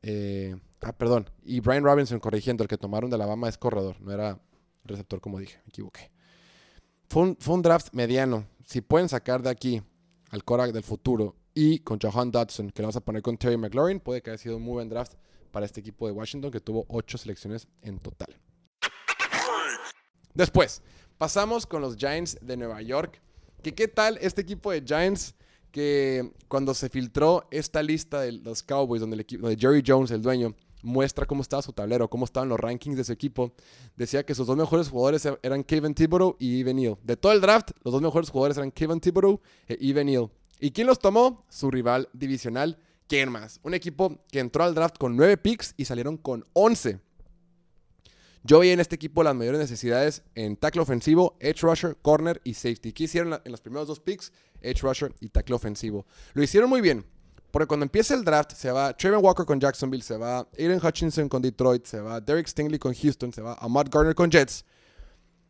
Eh, 0.01 0.55
ah, 0.81 0.93
perdón. 0.93 1.29
Y 1.43 1.61
Brian 1.61 1.83
Robinson, 1.83 2.19
corrigiendo, 2.19 2.63
el 2.63 2.67
que 2.67 2.77
tomaron 2.77 3.09
de 3.09 3.15
Alabama 3.15 3.47
es 3.47 3.57
corredor, 3.57 3.99
no 4.01 4.11
era 4.11 4.39
receptor 4.83 5.21
como 5.21 5.39
dije, 5.39 5.57
me 5.65 5.69
equivoqué. 5.69 6.11
Fue 7.09 7.23
un, 7.23 7.37
fue 7.39 7.55
un 7.55 7.61
draft 7.61 7.93
mediano. 7.93 8.45
Si 8.65 8.81
pueden 8.81 9.09
sacar 9.09 9.41
de 9.41 9.49
aquí 9.49 9.81
al 10.31 10.43
Korak 10.43 10.71
del 10.71 10.83
futuro 10.83 11.35
y 11.55 11.79
con 11.79 11.97
Johan 11.99 12.29
Dodson, 12.29 12.69
que 12.69 12.81
lo 12.81 12.87
vamos 12.87 12.97
a 12.97 13.01
poner 13.01 13.21
con 13.21 13.37
Terry 13.37 13.57
McLaurin, 13.57 14.01
puede 14.01 14.21
que 14.21 14.29
haya 14.29 14.37
sido 14.37 14.57
un 14.57 14.63
muy 14.63 14.73
buen 14.73 14.89
draft 14.89 15.13
para 15.51 15.65
este 15.65 15.79
equipo 15.79 16.05
de 16.05 16.11
Washington, 16.11 16.51
que 16.51 16.59
tuvo 16.59 16.85
ocho 16.89 17.17
selecciones 17.17 17.65
en 17.81 17.97
total. 17.97 18.37
Después, 20.33 20.81
pasamos 21.17 21.65
con 21.65 21.81
los 21.81 21.95
Giants 21.95 22.37
de 22.41 22.57
Nueva 22.57 22.81
York. 22.81 23.21
Que 23.63 23.73
qué 23.73 23.87
tal 23.87 24.17
este 24.21 24.41
equipo 24.41 24.69
de 24.69 24.83
Giants 24.85 25.33
que 25.71 26.33
cuando 26.49 26.73
se 26.73 26.89
filtró 26.89 27.47
esta 27.51 27.81
lista 27.81 28.19
de 28.19 28.33
los 28.33 28.61
Cowboys, 28.61 28.99
donde, 28.99 29.15
el 29.15 29.21
equipo, 29.21 29.47
Jerry 29.57 29.81
Jones, 29.85 30.11
el 30.11 30.21
dueño, 30.21 30.53
muestra 30.83 31.25
cómo 31.25 31.41
estaba 31.41 31.61
su 31.61 31.71
tablero, 31.71 32.09
cómo 32.09 32.25
estaban 32.25 32.49
los 32.49 32.59
rankings 32.59 32.97
de 32.97 33.03
su 33.05 33.13
equipo, 33.13 33.53
decía 33.95 34.25
que 34.25 34.35
sus 34.35 34.45
dos 34.45 34.57
mejores 34.57 34.89
jugadores 34.89 35.25
eran 35.41 35.63
Kevin 35.63 35.95
Thibodeau 35.95 36.35
y 36.37 36.59
Even 36.59 36.75
Neal. 36.75 36.97
De 37.01 37.15
todo 37.15 37.31
el 37.31 37.41
draft, 37.41 37.71
los 37.83 37.93
dos 37.93 38.01
mejores 38.01 38.29
jugadores 38.29 38.57
eran 38.57 38.71
Kevin 38.71 38.99
Thibodeau 38.99 39.39
e 39.67 39.77
Even 39.79 40.07
Neal. 40.07 40.29
¿Y 40.59 40.71
quién 40.71 40.87
los 40.87 40.99
tomó? 40.99 41.45
Su 41.49 41.69
rival 41.69 42.09
divisional, 42.13 42.77
¿quién 43.07 43.29
más? 43.31 43.59
Un 43.63 43.73
equipo 43.73 44.19
que 44.31 44.39
entró 44.39 44.63
al 44.63 44.73
draft 44.73 44.97
con 44.97 45.15
9 45.15 45.37
picks 45.37 45.73
y 45.77 45.85
salieron 45.85 46.17
con 46.17 46.45
11. 46.53 46.99
Yo 48.43 48.59
vi 48.59 48.69
en 48.69 48.79
este 48.79 48.95
equipo 48.95 49.23
las 49.23 49.33
mayores 49.33 49.59
necesidades 49.59 50.21
en 50.35 50.55
tackle 50.55 50.81
ofensivo, 50.81 51.35
edge 51.39 51.61
rusher, 51.61 51.97
corner 52.01 52.39
y 52.43 52.53
safety. 52.53 52.93
¿Qué 52.93 53.05
hicieron 53.05 53.39
en 53.43 53.51
los 53.51 53.59
primeros 53.59 53.87
dos 53.87 53.99
picks? 53.99 54.31
Edge 54.61 54.81
rusher 54.81 55.13
y 55.19 55.29
tackle 55.29 55.55
ofensivo. 55.55 56.05
Lo 56.33 56.43
hicieron 56.43 56.69
muy 56.69 56.81
bien. 56.81 57.05
Porque 57.49 57.67
cuando 57.67 57.85
empieza 57.85 58.13
el 58.13 58.23
draft, 58.23 58.51
se 58.51 58.69
va 58.69 58.95
Trayvon 58.95 59.23
Walker 59.23 59.45
con 59.45 59.59
Jacksonville, 59.59 60.03
se 60.03 60.17
va 60.17 60.47
Aiden 60.59 60.79
Hutchinson 60.85 61.29
con 61.29 61.41
Detroit, 61.41 61.85
se 61.85 62.01
va 62.01 62.19
Derek 62.19 62.47
Stingley 62.47 62.77
con 62.77 62.93
Houston, 62.93 63.31
se 63.31 63.41
va 63.41 63.53
Ahmad 63.53 63.87
Garner 63.89 64.13
con 64.13 64.29
Jets. 64.29 64.65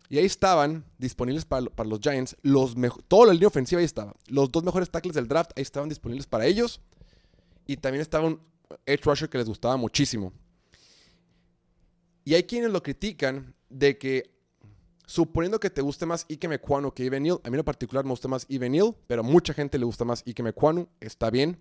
Y 0.09 0.17
ahí 0.17 0.25
estaban 0.25 0.85
disponibles 0.97 1.45
para, 1.45 1.67
los 1.83 1.99
Giants. 1.99 2.35
Los 2.41 2.75
toda 3.07 3.27
la 3.27 3.33
línea 3.33 3.47
ofensiva 3.47 3.79
ahí 3.79 3.85
estaba. 3.85 4.15
Los 4.27 4.51
dos 4.51 4.63
mejores 4.63 4.89
tackles 4.89 5.15
del 5.15 5.27
draft 5.27 5.51
ahí 5.55 5.63
estaban 5.63 5.89
disponibles 5.89 6.27
para 6.27 6.45
ellos. 6.45 6.81
Y 7.65 7.77
también 7.77 8.01
estaba 8.01 8.27
un 8.27 8.39
edge 8.85 9.03
rusher 9.03 9.29
que 9.29 9.37
les 9.37 9.47
gustaba 9.47 9.77
muchísimo. 9.77 10.31
Y 12.23 12.33
hay 12.33 12.43
quienes 12.43 12.71
lo 12.71 12.81
critican 12.81 13.55
de 13.69 13.97
que, 13.97 14.31
suponiendo 15.05 15.59
que 15.59 15.69
te 15.69 15.81
guste 15.81 16.05
más 16.05 16.25
Ike 16.29 16.47
Mekwanu 16.47 16.91
que 16.91 17.05
Even 17.05 17.23
Neal, 17.23 17.39
a 17.43 17.49
mí 17.49 17.57
en 17.57 17.63
particular 17.63 18.03
me 18.03 18.11
gusta 18.11 18.27
más 18.27 18.45
Even 18.49 18.71
Neal, 18.71 18.95
pero 19.07 19.21
a 19.21 19.23
mucha 19.23 19.53
gente 19.53 19.77
le 19.77 19.85
gusta 19.85 20.05
más 20.05 20.23
Ike 20.25 20.43
Mekwanu, 20.43 20.87
está 20.99 21.29
bien. 21.29 21.59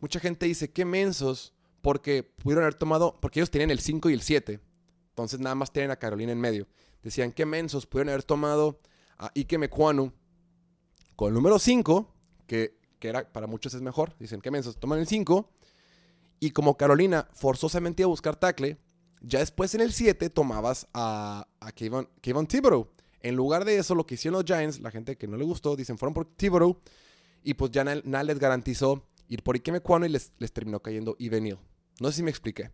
Mucha 0.00 0.20
gente 0.20 0.46
dice, 0.46 0.70
qué 0.70 0.84
mensos, 0.84 1.54
porque 1.80 2.22
pudieron 2.22 2.64
haber 2.64 2.74
tomado, 2.74 3.18
porque 3.20 3.40
ellos 3.40 3.50
tenían 3.50 3.70
el 3.70 3.80
5 3.80 4.10
y 4.10 4.12
el 4.12 4.20
7 4.20 4.60
Entonces 5.14 5.38
nada 5.38 5.54
más 5.54 5.72
tienen 5.72 5.92
a 5.92 5.96
Carolina 5.96 6.32
en 6.32 6.40
medio. 6.40 6.66
Decían 7.00 7.30
que 7.30 7.46
mensos 7.46 7.86
pudieron 7.86 8.08
haber 8.08 8.24
tomado 8.24 8.80
a 9.16 9.30
Ike 9.36 9.58
Mekwanu 9.58 10.12
con 11.14 11.28
el 11.28 11.34
número 11.34 11.60
5, 11.60 12.12
que, 12.48 12.76
que, 12.98 13.08
era 13.10 13.32
para 13.32 13.46
muchos 13.46 13.74
es 13.74 13.80
mejor. 13.80 14.16
Dicen 14.18 14.40
que 14.40 14.50
mensos 14.50 14.76
toman 14.80 14.98
el 14.98 15.06
5. 15.06 15.48
Y 16.40 16.50
como 16.50 16.76
Carolina 16.76 17.28
forzosamente 17.32 18.02
iba 18.02 18.08
a 18.08 18.10
buscar 18.10 18.34
tackle, 18.34 18.76
ya 19.20 19.38
después 19.38 19.72
en 19.76 19.82
el 19.82 19.92
7 19.92 20.30
tomabas 20.30 20.88
a, 20.92 21.46
a 21.60 21.70
Kevin, 21.70 22.08
Kevin. 22.20 22.48
En 23.20 23.36
lugar 23.36 23.64
de 23.64 23.78
eso, 23.78 23.94
lo 23.94 24.06
que 24.06 24.16
hicieron 24.16 24.40
los 24.40 24.44
Giants, 24.44 24.80
la 24.80 24.90
gente 24.90 25.16
que 25.16 25.28
no 25.28 25.36
le 25.36 25.44
gustó, 25.44 25.76
dicen 25.76 25.96
fueron 25.96 26.12
por 26.12 26.24
Thibodeau. 26.24 26.80
Y 27.44 27.54
pues 27.54 27.70
ya 27.70 27.84
nada 27.84 28.24
les 28.24 28.40
garantizó 28.40 29.06
ir 29.28 29.44
por 29.44 29.54
Ike 29.54 29.70
Mekwanu 29.70 30.06
y 30.06 30.08
les, 30.08 30.32
les 30.38 30.52
terminó 30.52 30.80
cayendo 30.80 31.14
Ivenil. 31.20 31.58
No 32.00 32.08
sé 32.08 32.16
si 32.16 32.22
me 32.24 32.30
expliqué. 32.30 32.72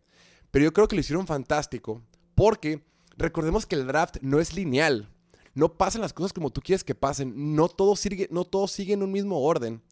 Pero 0.50 0.64
yo 0.64 0.72
creo 0.72 0.88
que 0.88 0.96
lo 0.96 1.00
hicieron 1.00 1.26
fantástico 1.26 2.02
porque 2.40 2.82
recordemos 3.18 3.66
que 3.66 3.76
el 3.76 3.86
draft 3.86 4.16
no 4.22 4.40
es 4.40 4.54
lineal. 4.54 5.10
No 5.52 5.74
pasan 5.74 6.00
las 6.00 6.14
cosas 6.14 6.32
como 6.32 6.48
tú 6.48 6.62
quieres 6.62 6.82
que 6.82 6.94
pasen. 6.94 7.54
No 7.54 7.68
todo 7.68 7.96
sigue, 7.96 8.30
no 8.30 8.48
en 8.54 9.02
un 9.02 9.12
mismo 9.12 9.42
orden. 9.42 9.82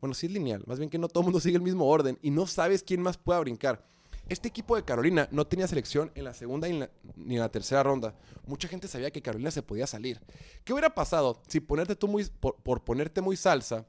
Bueno, 0.00 0.12
sí 0.12 0.26
es 0.26 0.32
lineal. 0.32 0.64
Más 0.66 0.80
bien 0.80 0.90
que 0.90 0.98
no 0.98 1.06
todo 1.06 1.20
el 1.20 1.26
mundo 1.26 1.38
sigue 1.38 1.54
el 1.54 1.62
mismo 1.62 1.86
orden. 1.86 2.18
Y 2.20 2.32
no 2.32 2.48
sabes 2.48 2.82
quién 2.82 3.00
más 3.00 3.16
pueda 3.16 3.38
brincar. 3.38 3.86
Este 4.28 4.48
equipo 4.48 4.74
de 4.74 4.82
Carolina 4.82 5.28
no 5.30 5.46
tenía 5.46 5.68
selección 5.68 6.10
en 6.16 6.24
la 6.24 6.34
segunda 6.34 6.66
ni 6.66 7.36
en 7.36 7.40
la 7.40 7.48
tercera 7.48 7.84
ronda. 7.84 8.12
Mucha 8.44 8.66
gente 8.66 8.88
sabía 8.88 9.12
que 9.12 9.22
Carolina 9.22 9.52
se 9.52 9.62
podía 9.62 9.86
salir. 9.86 10.20
¿Qué 10.64 10.72
hubiera 10.72 10.92
pasado 10.92 11.40
si 11.46 11.60
ponerte 11.60 11.94
tú 11.94 12.08
muy, 12.08 12.24
por 12.24 12.82
ponerte 12.82 13.20
muy 13.20 13.36
salsa, 13.36 13.86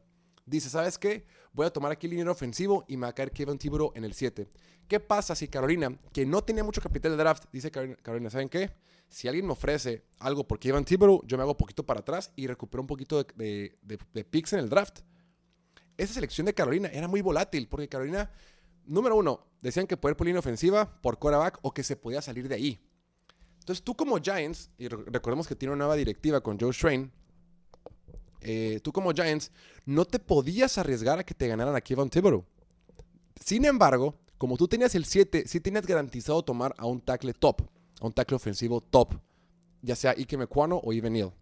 dices, 0.49 0.71
¿sabes 0.71 0.97
qué? 0.97 1.25
Voy 1.53 1.65
a 1.65 1.69
tomar 1.69 1.91
aquí 1.91 2.07
el 2.07 2.11
línea 2.11 2.31
ofensivo 2.31 2.85
y 2.87 2.97
me 2.97 3.03
va 3.03 3.09
a 3.09 3.15
caer 3.15 3.31
Kevin 3.31 3.57
Thibodeau 3.57 3.91
en 3.95 4.03
el 4.03 4.13
7. 4.13 4.47
¿Qué 4.87 4.99
pasa 4.99 5.35
si 5.35 5.47
Carolina, 5.47 5.97
que 6.11 6.25
no 6.25 6.43
tenía 6.43 6.63
mucho 6.63 6.81
capital 6.81 7.11
de 7.11 7.17
draft, 7.17 7.45
dice 7.51 7.71
Carolina, 7.71 8.29
¿saben 8.29 8.49
qué? 8.49 8.71
Si 9.07 9.27
alguien 9.27 9.45
me 9.45 9.53
ofrece 9.53 10.03
algo 10.19 10.47
por 10.47 10.59
Kevin 10.59 10.85
Thibodeau, 10.85 11.21
yo 11.25 11.37
me 11.37 11.43
hago 11.43 11.57
poquito 11.57 11.85
para 11.85 11.99
atrás 11.99 12.31
y 12.35 12.47
recupero 12.47 12.81
un 12.81 12.87
poquito 12.87 13.23
de, 13.23 13.77
de, 13.81 14.23
picks 14.23 14.53
en 14.53 14.59
el 14.59 14.69
draft. 14.69 14.99
Esa 15.97 16.13
selección 16.13 16.45
de 16.45 16.53
Carolina 16.53 16.89
era 16.91 17.07
muy 17.07 17.21
volátil 17.21 17.67
porque 17.67 17.89
Carolina, 17.89 18.31
número 18.85 19.15
uno, 19.15 19.47
decían 19.61 19.85
que 19.85 19.97
poder 19.97 20.15
por 20.15 20.27
línea 20.27 20.39
ofensiva, 20.39 21.01
por 21.01 21.19
quarterback 21.19 21.59
o 21.61 21.73
que 21.73 21.83
se 21.83 21.95
podía 21.95 22.21
salir 22.21 22.47
de 22.47 22.55
ahí. 22.55 22.79
Entonces 23.59 23.83
tú 23.83 23.95
como 23.95 24.17
Giants, 24.17 24.71
y 24.77 24.87
recordemos 24.87 25.47
que 25.47 25.55
tiene 25.55 25.73
una 25.73 25.85
nueva 25.85 25.95
directiva 25.95 26.41
con 26.41 26.59
Joe 26.59 26.73
Strain, 26.73 27.11
eh, 28.41 28.79
tú 28.83 28.91
como 28.91 29.11
Giants 29.11 29.51
no 29.85 30.05
te 30.05 30.19
podías 30.19 30.77
arriesgar 30.77 31.19
a 31.19 31.23
que 31.23 31.33
te 31.33 31.47
ganaran 31.47 31.75
a 31.75 31.81
Kevin 31.81 32.09
Thibodeau. 32.09 32.45
Sin 33.39 33.65
embargo, 33.65 34.15
como 34.37 34.57
tú 34.57 34.67
tenías 34.67 34.95
el 34.95 35.05
7, 35.05 35.43
sí 35.47 35.59
tenías 35.59 35.85
garantizado 35.85 36.43
tomar 36.43 36.73
a 36.77 36.85
un 36.85 37.01
tackle 37.01 37.33
top, 37.33 37.61
a 37.99 38.05
un 38.05 38.13
tackle 38.13 38.35
ofensivo 38.35 38.81
top, 38.81 39.15
ya 39.81 39.95
sea 39.95 40.15
Ike 40.17 40.37
Mecuano 40.37 40.77
o 40.77 40.93
Even 40.93 41.13
Neal. 41.13 41.33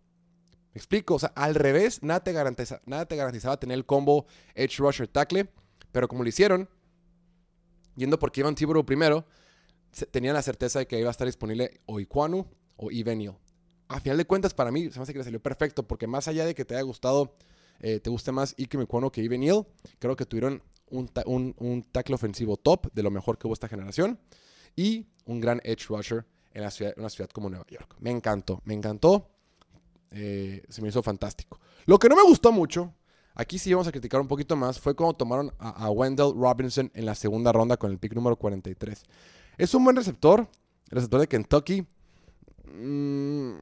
¿Me 0.73 0.79
explico? 0.79 1.15
O 1.15 1.19
sea, 1.19 1.31
al 1.35 1.55
revés, 1.55 2.03
nada 2.03 2.23
te, 2.23 2.31
garantiza, 2.31 2.81
nada 2.85 3.05
te 3.05 3.15
garantizaba 3.15 3.59
tener 3.59 3.77
el 3.77 3.85
combo 3.85 4.25
Edge 4.55 4.77
Rusher 4.77 5.07
tackle, 5.07 5.47
pero 5.91 6.07
como 6.07 6.23
lo 6.23 6.29
hicieron, 6.29 6.69
yendo 7.95 8.19
por 8.19 8.31
Kevin 8.31 8.55
Thibodeau 8.55 8.85
primero, 8.85 9.25
tenían 10.11 10.33
la 10.33 10.41
certeza 10.41 10.79
de 10.79 10.87
que 10.87 10.99
iba 10.99 11.09
a 11.09 11.11
estar 11.11 11.27
disponible 11.27 11.81
o 11.85 11.99
Iquanu 11.99 12.47
o 12.77 12.91
Even 12.91 13.37
a 13.87 13.99
final 13.99 14.17
de 14.17 14.25
cuentas, 14.25 14.53
para 14.53 14.71
mí, 14.71 14.89
se 14.91 14.99
me 14.99 15.03
hace 15.03 15.13
que 15.13 15.19
le 15.19 15.25
salió 15.25 15.41
perfecto, 15.41 15.83
porque 15.83 16.07
más 16.07 16.27
allá 16.27 16.45
de 16.45 16.53
que 16.53 16.65
te 16.65 16.75
haya 16.75 16.83
gustado, 16.83 17.35
eh, 17.79 17.99
te 17.99 18.09
guste 18.09 18.31
más 18.31 18.53
Ike 18.57 18.77
Mecuano 18.77 19.11
que 19.11 19.23
Even 19.23 19.41
Neal, 19.41 19.65
creo 19.99 20.15
que 20.15 20.25
tuvieron 20.25 20.61
un, 20.89 21.09
un, 21.57 21.83
tackle 21.83 22.15
ofensivo 22.15 22.57
top, 22.57 22.91
de 22.93 23.03
lo 23.03 23.11
mejor 23.11 23.37
que 23.37 23.47
hubo 23.47 23.53
esta 23.53 23.67
generación, 23.67 24.19
y 24.75 25.07
un 25.25 25.39
gran 25.39 25.61
edge 25.63 25.87
rusher 25.87 26.25
en, 26.53 26.63
la 26.63 26.71
ciudad, 26.71 26.93
una 26.97 27.09
ciudad 27.09 27.29
como 27.29 27.49
Nueva 27.49 27.65
York. 27.69 27.95
Me 27.99 28.11
encantó, 28.11 28.61
me 28.65 28.73
encantó, 28.73 29.29
eh, 30.11 30.63
se 30.69 30.81
me 30.81 30.89
hizo 30.89 31.01
fantástico. 31.03 31.59
Lo 31.85 31.99
que 31.99 32.09
no 32.09 32.15
me 32.15 32.23
gustó 32.23 32.51
mucho, 32.51 32.93
aquí 33.35 33.57
sí 33.57 33.73
vamos 33.73 33.87
a 33.87 33.91
criticar 33.91 34.19
un 34.19 34.27
poquito 34.27 34.55
más, 34.55 34.79
fue 34.79 34.95
cuando 34.95 35.15
tomaron 35.15 35.53
a, 35.59 35.69
a 35.85 35.89
Wendell 35.91 36.33
Robinson 36.35 36.91
en 36.93 37.05
la 37.05 37.15
segunda 37.15 37.51
ronda 37.51 37.77
con 37.77 37.91
el 37.91 37.99
pick 37.99 38.13
número 38.13 38.35
43. 38.35 39.03
Es 39.57 39.73
un 39.73 39.83
buen 39.83 39.95
receptor, 39.95 40.47
receptor 40.89 41.21
de 41.21 41.27
Kentucky, 41.27 41.87
Mm, 42.73 43.53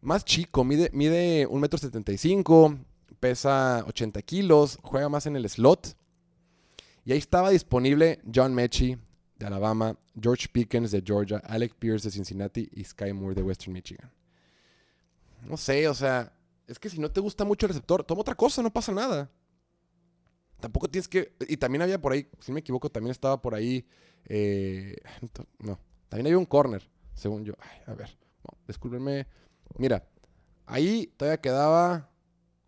más 0.00 0.24
chico, 0.24 0.64
mide, 0.64 0.90
mide 0.92 1.46
1,75 1.46 2.66
m, 2.66 2.84
pesa 3.18 3.84
80 3.86 4.22
kilos, 4.22 4.78
juega 4.82 5.08
más 5.08 5.26
en 5.26 5.36
el 5.36 5.48
slot. 5.48 5.96
Y 7.04 7.12
ahí 7.12 7.18
estaba 7.18 7.50
disponible 7.50 8.20
John 8.32 8.54
Mechie 8.54 8.98
de 9.38 9.46
Alabama, 9.46 9.96
George 10.20 10.48
Pickens 10.52 10.90
de 10.90 11.02
Georgia, 11.04 11.38
Alec 11.44 11.74
Pierce 11.74 12.08
de 12.08 12.12
Cincinnati 12.12 12.68
y 12.72 12.84
Sky 12.84 13.12
Moore 13.12 13.34
de 13.34 13.42
Western 13.42 13.72
Michigan. 13.72 14.10
No 15.42 15.56
sé, 15.56 15.88
o 15.88 15.94
sea, 15.94 16.32
es 16.66 16.78
que 16.78 16.90
si 16.90 16.98
no 16.98 17.10
te 17.10 17.20
gusta 17.20 17.44
mucho 17.44 17.66
el 17.66 17.70
receptor, 17.70 18.04
toma 18.04 18.20
otra 18.20 18.34
cosa, 18.34 18.62
no 18.62 18.72
pasa 18.72 18.92
nada. 18.92 19.30
Tampoco 20.60 20.88
tienes 20.88 21.08
que. 21.08 21.32
Y 21.48 21.56
también 21.56 21.80
había 21.80 22.00
por 22.00 22.12
ahí, 22.12 22.28
si 22.40 22.52
me 22.52 22.60
equivoco, 22.60 22.90
también 22.90 23.12
estaba 23.12 23.40
por 23.40 23.54
ahí. 23.54 23.86
Eh, 24.26 24.96
no, 25.58 25.78
también 26.08 26.26
había 26.26 26.38
un 26.38 26.44
corner 26.44 26.86
según 27.20 27.44
yo. 27.44 27.54
a 27.86 27.94
ver, 27.94 28.10
discúlpenme. 28.66 29.26
Mira, 29.76 30.04
ahí 30.66 31.12
todavía 31.16 31.40
quedaba. 31.40 32.08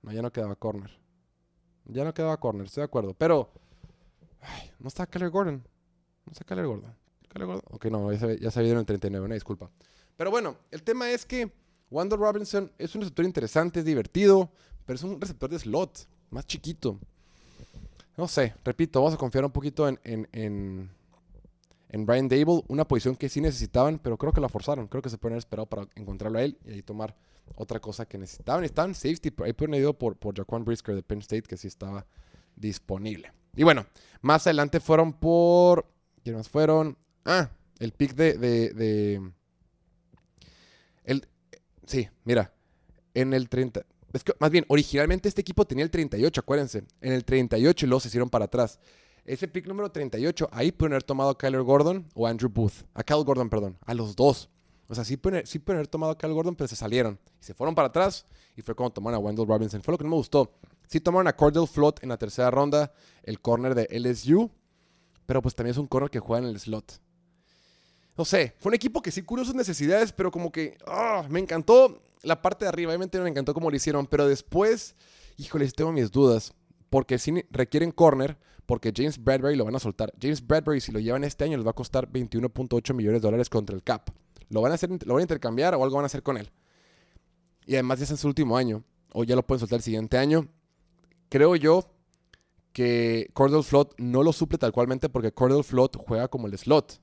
No, 0.02 0.12
ya 0.12 0.22
no 0.22 0.30
quedaba 0.32 0.54
corner. 0.56 0.90
Ya 1.86 2.04
no 2.04 2.14
quedaba 2.14 2.36
corner, 2.38 2.66
estoy 2.66 2.82
de 2.82 2.86
acuerdo. 2.86 3.14
Pero. 3.14 3.50
no 4.78 4.88
está 4.88 5.06
Keller 5.06 5.30
Gordon. 5.30 5.66
No 6.26 6.32
está 6.32 6.44
Keller 6.44 6.66
Gordon. 6.66 6.94
¿Keller 7.28 7.46
Gordon? 7.46 7.64
Ok, 7.70 7.86
no, 7.86 8.12
ya 8.12 8.18
se, 8.18 8.38
ya 8.38 8.70
en 8.70 8.78
el 8.78 8.86
39, 8.86 9.24
una 9.24 9.34
disculpa. 9.34 9.70
Pero 10.16 10.30
bueno, 10.30 10.56
el 10.70 10.82
tema 10.82 11.10
es 11.10 11.24
que 11.24 11.50
Wanda 11.90 12.16
Robinson 12.16 12.70
es 12.78 12.94
un 12.94 13.00
receptor 13.00 13.24
interesante, 13.24 13.80
es 13.80 13.86
divertido, 13.86 14.50
pero 14.84 14.96
es 14.96 15.02
un 15.02 15.20
receptor 15.20 15.50
de 15.50 15.58
slot, 15.58 16.06
más 16.30 16.46
chiquito. 16.46 16.98
No 18.16 18.28
sé, 18.28 18.54
repito, 18.62 19.00
vamos 19.00 19.14
a 19.14 19.16
confiar 19.16 19.44
un 19.44 19.50
poquito 19.50 19.88
en 19.88 20.90
Brian 21.92 22.28
Dable, 22.28 22.62
una 22.68 22.86
posición 22.88 23.16
que 23.16 23.28
sí 23.28 23.40
necesitaban, 23.40 23.98
pero 23.98 24.16
creo 24.16 24.32
que 24.32 24.40
la 24.40 24.48
forzaron. 24.48 24.88
Creo 24.88 25.02
que 25.02 25.10
se 25.10 25.18
pueden 25.18 25.34
haber 25.34 25.40
esperado 25.40 25.66
para 25.66 25.86
encontrarlo 25.94 26.38
a 26.38 26.42
él 26.42 26.58
y 26.64 26.72
ahí 26.72 26.82
tomar 26.82 27.14
otra 27.54 27.80
cosa 27.80 28.06
que 28.06 28.16
necesitaban. 28.18 28.64
Estaban 28.64 28.94
safety, 28.94 29.30
ahí 29.44 29.52
pueden 29.52 29.74
ido 29.74 29.92
por, 29.92 30.16
por 30.16 30.34
Jaquan 30.34 30.64
Brisker 30.64 30.94
de 30.94 31.02
Penn 31.02 31.18
State, 31.18 31.42
que 31.42 31.56
sí 31.56 31.68
estaba 31.68 32.06
disponible. 32.56 33.32
Y 33.54 33.62
bueno, 33.62 33.86
más 34.22 34.46
adelante 34.46 34.80
fueron 34.80 35.12
por. 35.12 35.86
¿Quién 36.24 36.36
más 36.36 36.48
fueron? 36.48 36.96
Ah, 37.24 37.50
el 37.78 37.92
pick 37.92 38.14
de. 38.14 38.38
de, 38.38 39.32
el, 41.04 41.28
sí, 41.86 42.08
mira. 42.24 42.52
En 43.14 43.34
el 43.34 43.50
30. 43.50 43.84
Es 44.14 44.24
que, 44.24 44.32
más 44.38 44.50
bien, 44.50 44.64
originalmente 44.68 45.28
este 45.28 45.40
equipo 45.40 45.66
tenía 45.66 45.84
el 45.84 45.90
38, 45.90 46.40
acuérdense. 46.40 46.84
En 47.00 47.12
el 47.12 47.24
38 47.24 47.84
y 47.84 47.88
luego 47.88 48.00
se 48.00 48.08
hicieron 48.08 48.30
para 48.30 48.46
atrás. 48.46 48.78
Ese 49.24 49.46
pick 49.46 49.66
número 49.66 49.90
38, 49.90 50.48
ahí 50.50 50.72
pueden 50.72 50.94
haber 50.94 51.04
tomado 51.04 51.30
a 51.30 51.38
Kyler 51.38 51.62
Gordon 51.62 52.06
o 52.14 52.26
Andrew 52.26 52.50
Booth. 52.52 52.84
A 52.94 53.04
Kyle 53.04 53.22
Gordon, 53.24 53.48
perdón. 53.48 53.78
A 53.86 53.94
los 53.94 54.16
dos. 54.16 54.48
O 54.88 54.94
sea, 54.94 55.04
sí 55.04 55.16
pueden, 55.16 55.46
sí 55.46 55.62
haber 55.66 55.86
tomado 55.86 56.12
a 56.12 56.18
Kyle 56.18 56.32
Gordon, 56.32 56.56
pero 56.56 56.68
se 56.68 56.76
salieron. 56.76 57.18
Y 57.40 57.44
se 57.44 57.54
fueron 57.54 57.74
para 57.74 57.88
atrás. 57.88 58.26
Y 58.56 58.62
fue 58.62 58.74
cuando 58.74 58.92
tomaron 58.92 59.16
a 59.16 59.18
Wendell 59.20 59.46
Robinson. 59.46 59.80
Fue 59.82 59.92
lo 59.92 59.98
que 59.98 60.04
no 60.04 60.10
me 60.10 60.16
gustó. 60.16 60.52
Sí 60.88 61.00
tomaron 61.00 61.28
a 61.28 61.36
Cordell 61.36 61.66
Flott 61.66 62.02
en 62.02 62.08
la 62.08 62.18
tercera 62.18 62.50
ronda, 62.50 62.92
el 63.22 63.40
corner 63.40 63.74
de 63.74 63.88
LSU. 63.90 64.50
Pero 65.24 65.40
pues 65.40 65.54
también 65.54 65.70
es 65.70 65.78
un 65.78 65.86
corner 65.86 66.10
que 66.10 66.18
juega 66.18 66.46
en 66.46 66.50
el 66.52 66.58
slot. 66.58 67.00
No 68.18 68.24
sé, 68.24 68.54
fue 68.58 68.70
un 68.70 68.74
equipo 68.74 69.00
que 69.00 69.10
sí 69.10 69.22
cubrió 69.22 69.44
sus 69.44 69.54
necesidades, 69.54 70.12
pero 70.12 70.30
como 70.30 70.52
que 70.52 70.76
ah, 70.86 71.24
me 71.30 71.40
encantó 71.40 72.02
la 72.22 72.42
parte 72.42 72.64
de 72.64 72.68
arriba. 72.68 72.90
Obviamente 72.90 73.18
me 73.20 73.30
encantó 73.30 73.54
cómo 73.54 73.70
lo 73.70 73.76
hicieron, 73.76 74.06
pero 74.06 74.26
después, 74.26 74.94
híjole, 75.36 75.70
tengo 75.70 75.92
mis 75.92 76.10
dudas. 76.10 76.52
Porque 76.90 77.18
sí 77.18 77.32
requieren 77.50 77.90
corner, 77.90 78.36
porque 78.66 78.92
James 78.94 79.22
Bradbury 79.22 79.56
lo 79.56 79.64
van 79.64 79.76
a 79.76 79.78
soltar. 79.78 80.12
James 80.20 80.46
Bradbury, 80.46 80.80
si 80.80 80.92
lo 80.92 81.00
llevan 81.00 81.24
este 81.24 81.44
año, 81.44 81.56
les 81.56 81.66
va 81.66 81.70
a 81.70 81.74
costar 81.74 82.10
21.8 82.10 82.94
millones 82.94 83.20
de 83.20 83.26
dólares 83.26 83.48
contra 83.48 83.74
el 83.74 83.82
cap. 83.82 84.10
¿Lo 84.48 84.60
van, 84.60 84.72
a 84.72 84.74
hacer, 84.74 84.90
¿Lo 85.06 85.14
van 85.14 85.20
a 85.20 85.22
intercambiar 85.22 85.74
o 85.74 85.82
algo 85.82 85.96
van 85.96 86.04
a 86.04 86.06
hacer 86.06 86.22
con 86.22 86.36
él? 86.36 86.50
Y 87.66 87.74
además 87.74 87.98
ya 87.98 88.04
es 88.04 88.10
en 88.10 88.16
su 88.16 88.28
último 88.28 88.56
año, 88.56 88.84
o 89.12 89.24
ya 89.24 89.34
lo 89.34 89.46
pueden 89.46 89.60
soltar 89.60 89.78
el 89.78 89.82
siguiente 89.82 90.18
año. 90.18 90.48
Creo 91.28 91.56
yo 91.56 91.90
que 92.72 93.30
Cordell 93.34 93.62
Flot 93.62 93.94
no 93.98 94.22
lo 94.22 94.32
suple 94.32 94.58
tal 94.58 94.72
cualmente 94.72 95.08
porque 95.08 95.32
Cordell 95.32 95.64
Flot 95.64 95.96
juega 95.96 96.28
como 96.28 96.46
el 96.46 96.56
slot. 96.56 97.00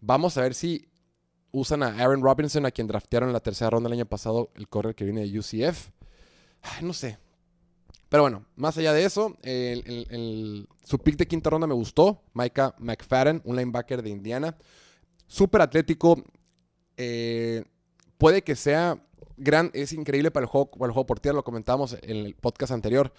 Vamos 0.00 0.36
a 0.36 0.42
ver 0.42 0.54
si 0.54 0.88
usan 1.50 1.82
a 1.82 1.88
Aaron 1.88 2.22
Robinson, 2.22 2.66
a 2.66 2.70
quien 2.70 2.86
draftearon 2.86 3.28
en 3.28 3.32
la 3.32 3.40
tercera 3.40 3.70
ronda 3.70 3.88
el 3.88 3.94
año 3.94 4.06
pasado, 4.06 4.50
el 4.54 4.68
correr 4.68 4.94
que 4.94 5.04
viene 5.04 5.26
de 5.26 5.38
UCF. 5.38 5.90
no 6.82 6.92
sé, 6.92 7.18
pero 8.08 8.24
bueno, 8.24 8.44
más 8.56 8.76
allá 8.78 8.92
de 8.92 9.04
eso, 9.04 9.36
su 10.84 10.98
pick 10.98 11.16
de 11.16 11.26
quinta 11.26 11.50
ronda 11.50 11.66
me 11.66 11.74
gustó. 11.74 12.22
Micah 12.32 12.74
McFadden, 12.78 13.42
un 13.44 13.56
linebacker 13.56 14.02
de 14.02 14.10
Indiana. 14.10 14.56
Súper 15.26 15.62
atlético. 15.62 16.22
Eh, 16.96 17.64
puede 18.18 18.42
que 18.42 18.54
sea 18.54 18.98
es 19.72 19.92
increíble 19.92 20.30
para 20.30 20.44
el 20.44 20.48
juego, 20.48 20.70
para 20.70 20.86
el 20.86 20.92
juego 20.92 21.06
por 21.06 21.18
tierra, 21.18 21.36
lo 21.36 21.44
comentábamos 21.44 21.96
en 22.02 22.16
el 22.18 22.34
podcast 22.36 22.72
anterior. 22.72 23.12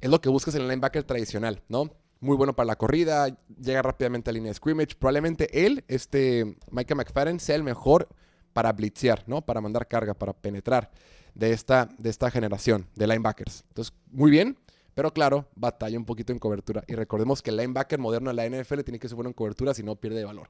Es 0.00 0.10
lo 0.10 0.20
que 0.20 0.28
buscas 0.28 0.54
en 0.56 0.62
el 0.62 0.68
linebacker 0.68 1.04
tradicional, 1.04 1.62
¿no? 1.68 1.90
muy 2.24 2.36
bueno 2.36 2.56
para 2.56 2.66
la 2.66 2.76
corrida, 2.76 3.28
llega 3.60 3.82
rápidamente 3.82 4.30
a 4.30 4.32
línea 4.32 4.50
de 4.50 4.54
scrimmage. 4.54 4.96
Probablemente 4.98 5.66
él, 5.66 5.84
este 5.88 6.56
Micah 6.70 6.94
McFadden, 6.94 7.38
sea 7.38 7.54
el 7.54 7.62
mejor 7.62 8.08
para 8.52 8.72
blitzear, 8.72 9.22
¿no? 9.26 9.42
Para 9.42 9.60
mandar 9.60 9.86
carga, 9.86 10.14
para 10.14 10.32
penetrar 10.32 10.90
de 11.34 11.52
esta, 11.52 11.88
de 11.98 12.10
esta 12.10 12.30
generación 12.30 12.86
de 12.94 13.06
linebackers. 13.06 13.64
Entonces, 13.68 13.94
muy 14.10 14.30
bien, 14.30 14.58
pero 14.94 15.12
claro, 15.12 15.48
batalla 15.56 15.98
un 15.98 16.04
poquito 16.04 16.32
en 16.32 16.38
cobertura. 16.38 16.84
Y 16.86 16.94
recordemos 16.94 17.42
que 17.42 17.50
el 17.50 17.56
linebacker 17.56 17.98
moderno 17.98 18.32
de 18.32 18.34
la 18.34 18.46
NFL 18.46 18.80
tiene 18.80 18.98
que 18.98 19.08
ser 19.08 19.16
bueno 19.16 19.30
en 19.30 19.34
cobertura, 19.34 19.74
si 19.74 19.82
no 19.82 19.96
pierde 19.96 20.18
de 20.18 20.24
valor. 20.24 20.48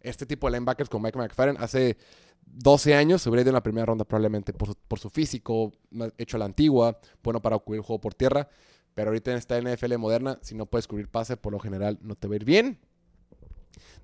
Este 0.00 0.26
tipo 0.26 0.46
de 0.46 0.52
linebackers 0.52 0.88
con 0.88 1.02
Mike 1.02 1.18
McFarren 1.18 1.56
hace 1.58 1.96
12 2.44 2.94
años 2.94 3.22
se 3.22 3.28
hubiera 3.28 3.42
ido 3.42 3.50
en 3.50 3.54
la 3.54 3.62
primera 3.62 3.86
ronda 3.86 4.04
probablemente 4.04 4.52
por 4.52 4.68
su, 4.68 4.74
por 4.74 4.98
su 4.98 5.10
físico, 5.10 5.72
hecho 6.18 6.36
a 6.36 6.40
la 6.40 6.44
antigua, 6.44 6.98
bueno 7.22 7.40
para 7.40 7.58
cubrir 7.58 7.80
el 7.80 7.86
juego 7.86 8.00
por 8.00 8.14
tierra. 8.14 8.48
Pero 8.94 9.10
ahorita 9.10 9.30
en 9.30 9.38
esta 9.38 9.60
NFL 9.60 9.96
moderna, 9.96 10.38
si 10.42 10.54
no 10.54 10.66
puedes 10.66 10.86
cubrir 10.86 11.08
pase, 11.08 11.36
por 11.36 11.52
lo 11.52 11.58
general 11.58 11.98
no 12.02 12.14
te 12.14 12.28
va 12.28 12.34
a 12.34 12.36
ir 12.36 12.44
bien. 12.44 12.78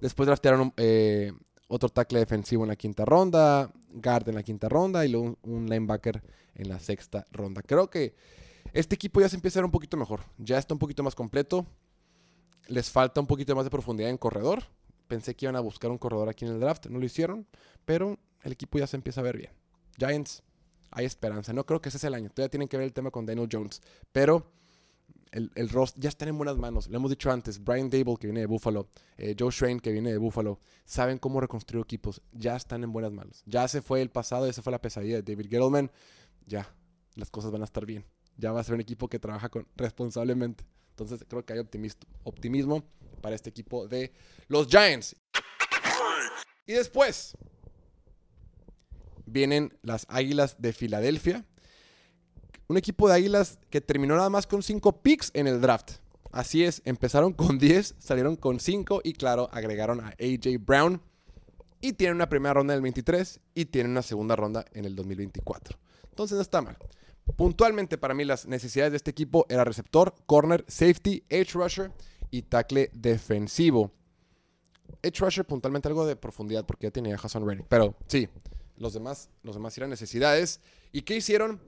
Después 0.01 0.27
draftearon 0.27 0.73
eh, 0.77 1.33
otro 1.69 1.89
tackle 1.89 2.21
defensivo 2.21 2.65
en 2.65 2.69
la 2.69 2.77
quinta 2.77 3.05
ronda, 3.05 3.71
guard 3.91 4.29
en 4.29 4.35
la 4.35 4.43
quinta 4.43 4.69
ronda 4.69 5.05
y 5.05 5.09
luego 5.11 5.39
un, 5.43 5.69
linebacker 5.69 6.23
en 6.55 6.69
la 6.69 6.79
sexta 6.79 7.27
ronda. 7.31 7.63
Creo 7.63 7.91
que 7.91 8.15
este 8.73 8.95
equipo 8.95 9.21
ya 9.21 9.29
se 9.29 9.37
empieza 9.37 9.59
a 9.59 9.63
ver 9.63 9.67
un 9.67 9.71
poquito 9.73 9.97
mejor. 9.97 10.21
Ya 10.39 10.59
está 10.59 10.75
un 10.75 10.79
poquito 10.79 11.03
más 11.03 11.15
completo. 11.15 11.67
Les 12.67 12.91
falta 12.91 13.21
un 13.21 13.27
poquito 13.27 13.55
más 13.57 13.65
de 13.65 13.71
profundidad 13.71 14.11
en 14.11 14.19
corredor. 14.19 14.65
Pensé 15.07 15.35
que 15.35 15.47
iban 15.47 15.57
a 15.57 15.61
buscar 15.61 15.91
un 15.91 15.99
corredor 15.99 16.29
aquí 16.29 16.45
en 16.45 16.53
el 16.53 16.61
draft, 16.61 16.87
no 16.87 16.99
lo 16.99 17.07
hicieron, 17.07 17.47
pero 17.87 18.19
el 18.43 18.53
equipo 18.53 18.79
ya 18.79 18.87
se 18.87 18.97
empieza 18.97 19.21
a 19.21 19.25
ver 19.25 19.39
bien. 19.39 19.53
Giants, 19.97 20.43
hay 20.91 21.07
esperanza. 21.07 21.53
No 21.55 21.65
creo 21.65 21.81
que 21.81 21.89
ese 21.89 21.99
sea 21.99 22.09
el 22.09 22.15
año. 22.15 22.29
Todavía 22.29 22.51
tienen 22.51 22.69
que 22.69 22.77
ver 22.77 22.85
el 22.85 22.93
tema 22.93 23.11
con 23.11 23.25
Daniel 23.25 23.49
Jones, 23.51 23.81
pero 24.13 24.53
el, 25.33 25.51
el 25.55 25.69
roster 25.69 26.03
ya 26.03 26.09
están 26.09 26.29
en 26.29 26.37
buenas 26.37 26.57
manos. 26.57 26.89
Lo 26.89 26.97
hemos 26.97 27.11
dicho 27.11 27.31
antes, 27.31 27.63
Brian 27.63 27.91
Dable, 27.91 28.17
que 28.19 28.27
viene 28.27 28.41
de 28.41 28.47
Buffalo, 28.47 28.89
eh, 29.17 29.35
Joe 29.39 29.51
Schrain, 29.51 29.81
que 29.81 29.93
viene 29.93 30.11
de 30.11 30.19
Buffalo, 30.19 30.59
saben 30.85 31.19
cómo 31.19 31.41
reconstruir 31.41 31.83
equipos. 31.83 32.23
Ya 32.33 32.57
están 32.57 32.85
en 32.85 32.93
buenas 32.93 33.13
manos. 33.13 33.43
Ya 33.47 33.67
se 33.69 33.83
fue 33.83 34.03
el 34.03 34.11
pasado, 34.11 34.47
ya 34.47 34.53
se 34.53 34.63
fue 34.63 34.71
la 34.71 34.81
pesadilla 34.81 35.21
de 35.21 35.23
David 35.23 35.51
Gettleman. 35.51 35.91
Ya, 36.47 36.75
las 37.15 37.31
cosas 37.31 37.51
van 37.51 37.63
a 37.63 37.65
estar 37.65 37.85
bien. 37.85 38.05
Ya 38.37 38.53
va 38.53 38.61
a 38.61 38.65
ser 38.65 38.75
un 38.75 38.81
equipo 38.81 39.09
que 39.09 39.19
trabaja 39.19 39.49
con, 39.49 39.67
responsablemente. 39.77 40.65
Entonces 40.91 41.25
creo 41.29 41.45
que 41.45 41.53
hay 41.53 41.61
optimismo 42.25 42.85
para 43.21 43.35
este 43.35 43.51
equipo 43.51 43.87
de 43.87 44.13
los 44.49 44.69
Giants. 44.69 45.17
Y 46.67 46.73
después 46.73 47.37
vienen 49.27 49.77
las 49.83 50.07
Águilas 50.09 50.61
de 50.61 50.73
Filadelfia 50.73 51.45
un 52.69 52.77
equipo 52.77 53.09
de 53.09 53.15
Águilas 53.15 53.59
que 53.71 53.81
terminó 53.81 54.17
nada 54.17 54.31
más 54.31 54.47
con 54.47 54.63
5 54.63 55.03
picks 55.03 55.31
en 55.35 55.47
el 55.47 55.61
draft. 55.61 55.93
Así 56.31 56.65
es, 56.65 56.83
empezaron 56.85 57.33
con 57.33 57.59
10, 57.59 57.97
salieron 57.99 58.37
con 58.37 58.61
5 58.61 59.01
y 59.05 59.15
claro, 59.15 59.49
agregaron 59.53 60.01
a 60.01 60.09
AJ 60.21 60.59
Brown. 60.61 61.03
Y 61.81 61.93
tienen 61.93 62.17
una 62.17 62.29
primera 62.29 62.55
ronda 62.55 62.75
en 62.75 62.79
el 62.79 62.83
23 62.83 63.41
y 63.55 63.67
tienen 63.67 63.93
una 63.93 64.03
segunda 64.03 64.35
ronda 64.35 64.65
en 64.73 64.85
el 64.85 64.97
2024. 64.97 65.79
Entonces 66.11 66.35
no 66.35 66.43
está 66.43 66.61
mal. 66.61 66.77
Puntualmente 67.37 67.99
para 67.99 68.15
mí 68.15 68.25
las 68.25 68.47
necesidades 68.47 68.93
de 68.93 68.97
este 68.97 69.13
equipo 69.13 69.47
era 69.49 69.63
receptor, 69.63 70.15
corner, 70.27 70.65
safety, 70.67 71.25
edge 71.29 71.53
rusher 71.53 71.93
y 72.33 72.43
tackle 72.43 72.91
defensivo. 72.93 73.93
Edge 75.03 75.21
rusher 75.21 75.45
puntualmente 75.45 75.87
algo 75.87 76.05
de 76.05 76.17
profundidad 76.17 76.67
porque 76.67 76.89
ya 76.89 76.91
tenía 76.91 77.15
a 77.15 77.19
Hassan 77.19 77.47
Reddick. 77.47 77.67
Pero 77.69 77.95
sí, 78.09 78.29
los 78.77 78.93
demás, 78.93 79.31
los 79.45 79.55
demás 79.55 79.77
eran 79.79 79.91
necesidades. 79.91 80.61
¿Y 80.91 81.03
qué 81.03 81.17
hicieron? 81.17 81.61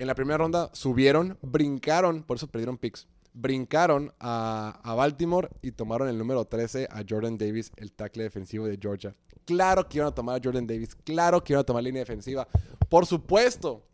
En 0.00 0.06
la 0.06 0.14
primera 0.14 0.38
ronda 0.38 0.70
subieron, 0.72 1.36
brincaron, 1.42 2.22
por 2.22 2.38
eso 2.38 2.46
perdieron 2.46 2.78
picks. 2.78 3.06
Brincaron 3.34 4.10
a, 4.18 4.94
Baltimore 4.96 5.50
y 5.60 5.72
tomaron 5.72 6.08
el 6.08 6.16
número 6.16 6.46
13 6.46 6.88
a 6.90 7.04
Jordan 7.06 7.36
Davis, 7.36 7.70
el 7.76 7.92
tackle 7.92 8.22
defensivo 8.22 8.64
de 8.64 8.78
Georgia. 8.80 9.14
Claro 9.44 9.86
que 9.86 9.98
iban 9.98 10.08
a 10.08 10.14
tomar 10.14 10.40
a 10.40 10.40
Jordan 10.42 10.66
Davis, 10.66 10.94
claro 10.94 11.44
que 11.44 11.52
iban 11.52 11.60
a 11.60 11.66
tomar 11.66 11.82
línea 11.82 12.00
defensiva. 12.00 12.48
Por 12.88 13.04
supuesto, 13.04 13.84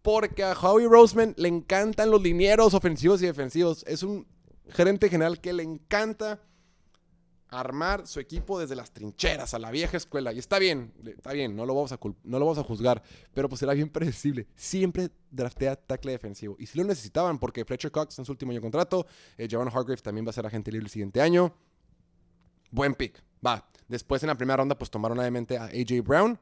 porque 0.00 0.42
a 0.42 0.54
Howie 0.54 0.88
Roseman 0.88 1.34
le 1.36 1.48
encantan 1.48 2.10
los 2.10 2.22
linieros 2.22 2.72
ofensivos 2.72 3.20
y 3.20 3.26
defensivos. 3.26 3.84
Es 3.86 4.02
un 4.02 4.26
gerente 4.70 5.10
general 5.10 5.38
que 5.42 5.52
le 5.52 5.64
encanta 5.64 6.40
armar 7.48 8.06
su 8.06 8.20
equipo 8.20 8.58
desde 8.58 8.74
las 8.74 8.90
trincheras, 8.90 9.54
a 9.54 9.58
la 9.58 9.70
vieja 9.70 9.96
escuela. 9.96 10.32
Y 10.32 10.38
está 10.38 10.58
bien, 10.58 10.92
está 11.04 11.32
bien, 11.32 11.54
no 11.54 11.64
lo 11.66 11.74
vamos 11.74 11.92
a, 11.92 11.98
no 12.24 12.38
lo 12.38 12.44
vamos 12.44 12.58
a 12.58 12.64
juzgar, 12.64 13.02
pero 13.34 13.48
pues 13.48 13.60
será 13.60 13.72
bien 13.74 13.88
predecible. 13.88 14.46
Siempre 14.56 15.10
draftea 15.30 15.76
tackle 15.76 16.12
defensivo. 16.12 16.56
Y 16.58 16.66
si 16.66 16.78
lo 16.78 16.84
necesitaban, 16.84 17.38
porque 17.38 17.64
Fletcher 17.64 17.90
Cox 17.90 18.18
en 18.18 18.24
su 18.24 18.32
último 18.32 18.50
año 18.50 18.58
de 18.58 18.62
contrato, 18.62 19.06
eh, 19.38 19.48
Javon 19.50 19.68
Hargrave 19.68 20.02
también 20.02 20.26
va 20.26 20.30
a 20.30 20.32
ser 20.32 20.46
agente 20.46 20.72
libre 20.72 20.86
el 20.86 20.90
siguiente 20.90 21.20
año. 21.20 21.54
Buen 22.70 22.94
pick, 22.94 23.22
va. 23.44 23.68
Después 23.88 24.22
en 24.22 24.28
la 24.28 24.34
primera 24.34 24.56
ronda, 24.56 24.76
pues 24.76 24.90
tomaron 24.90 25.18
obviamente 25.18 25.56
a 25.56 25.64
AJ 25.64 26.02
Brown. 26.04 26.38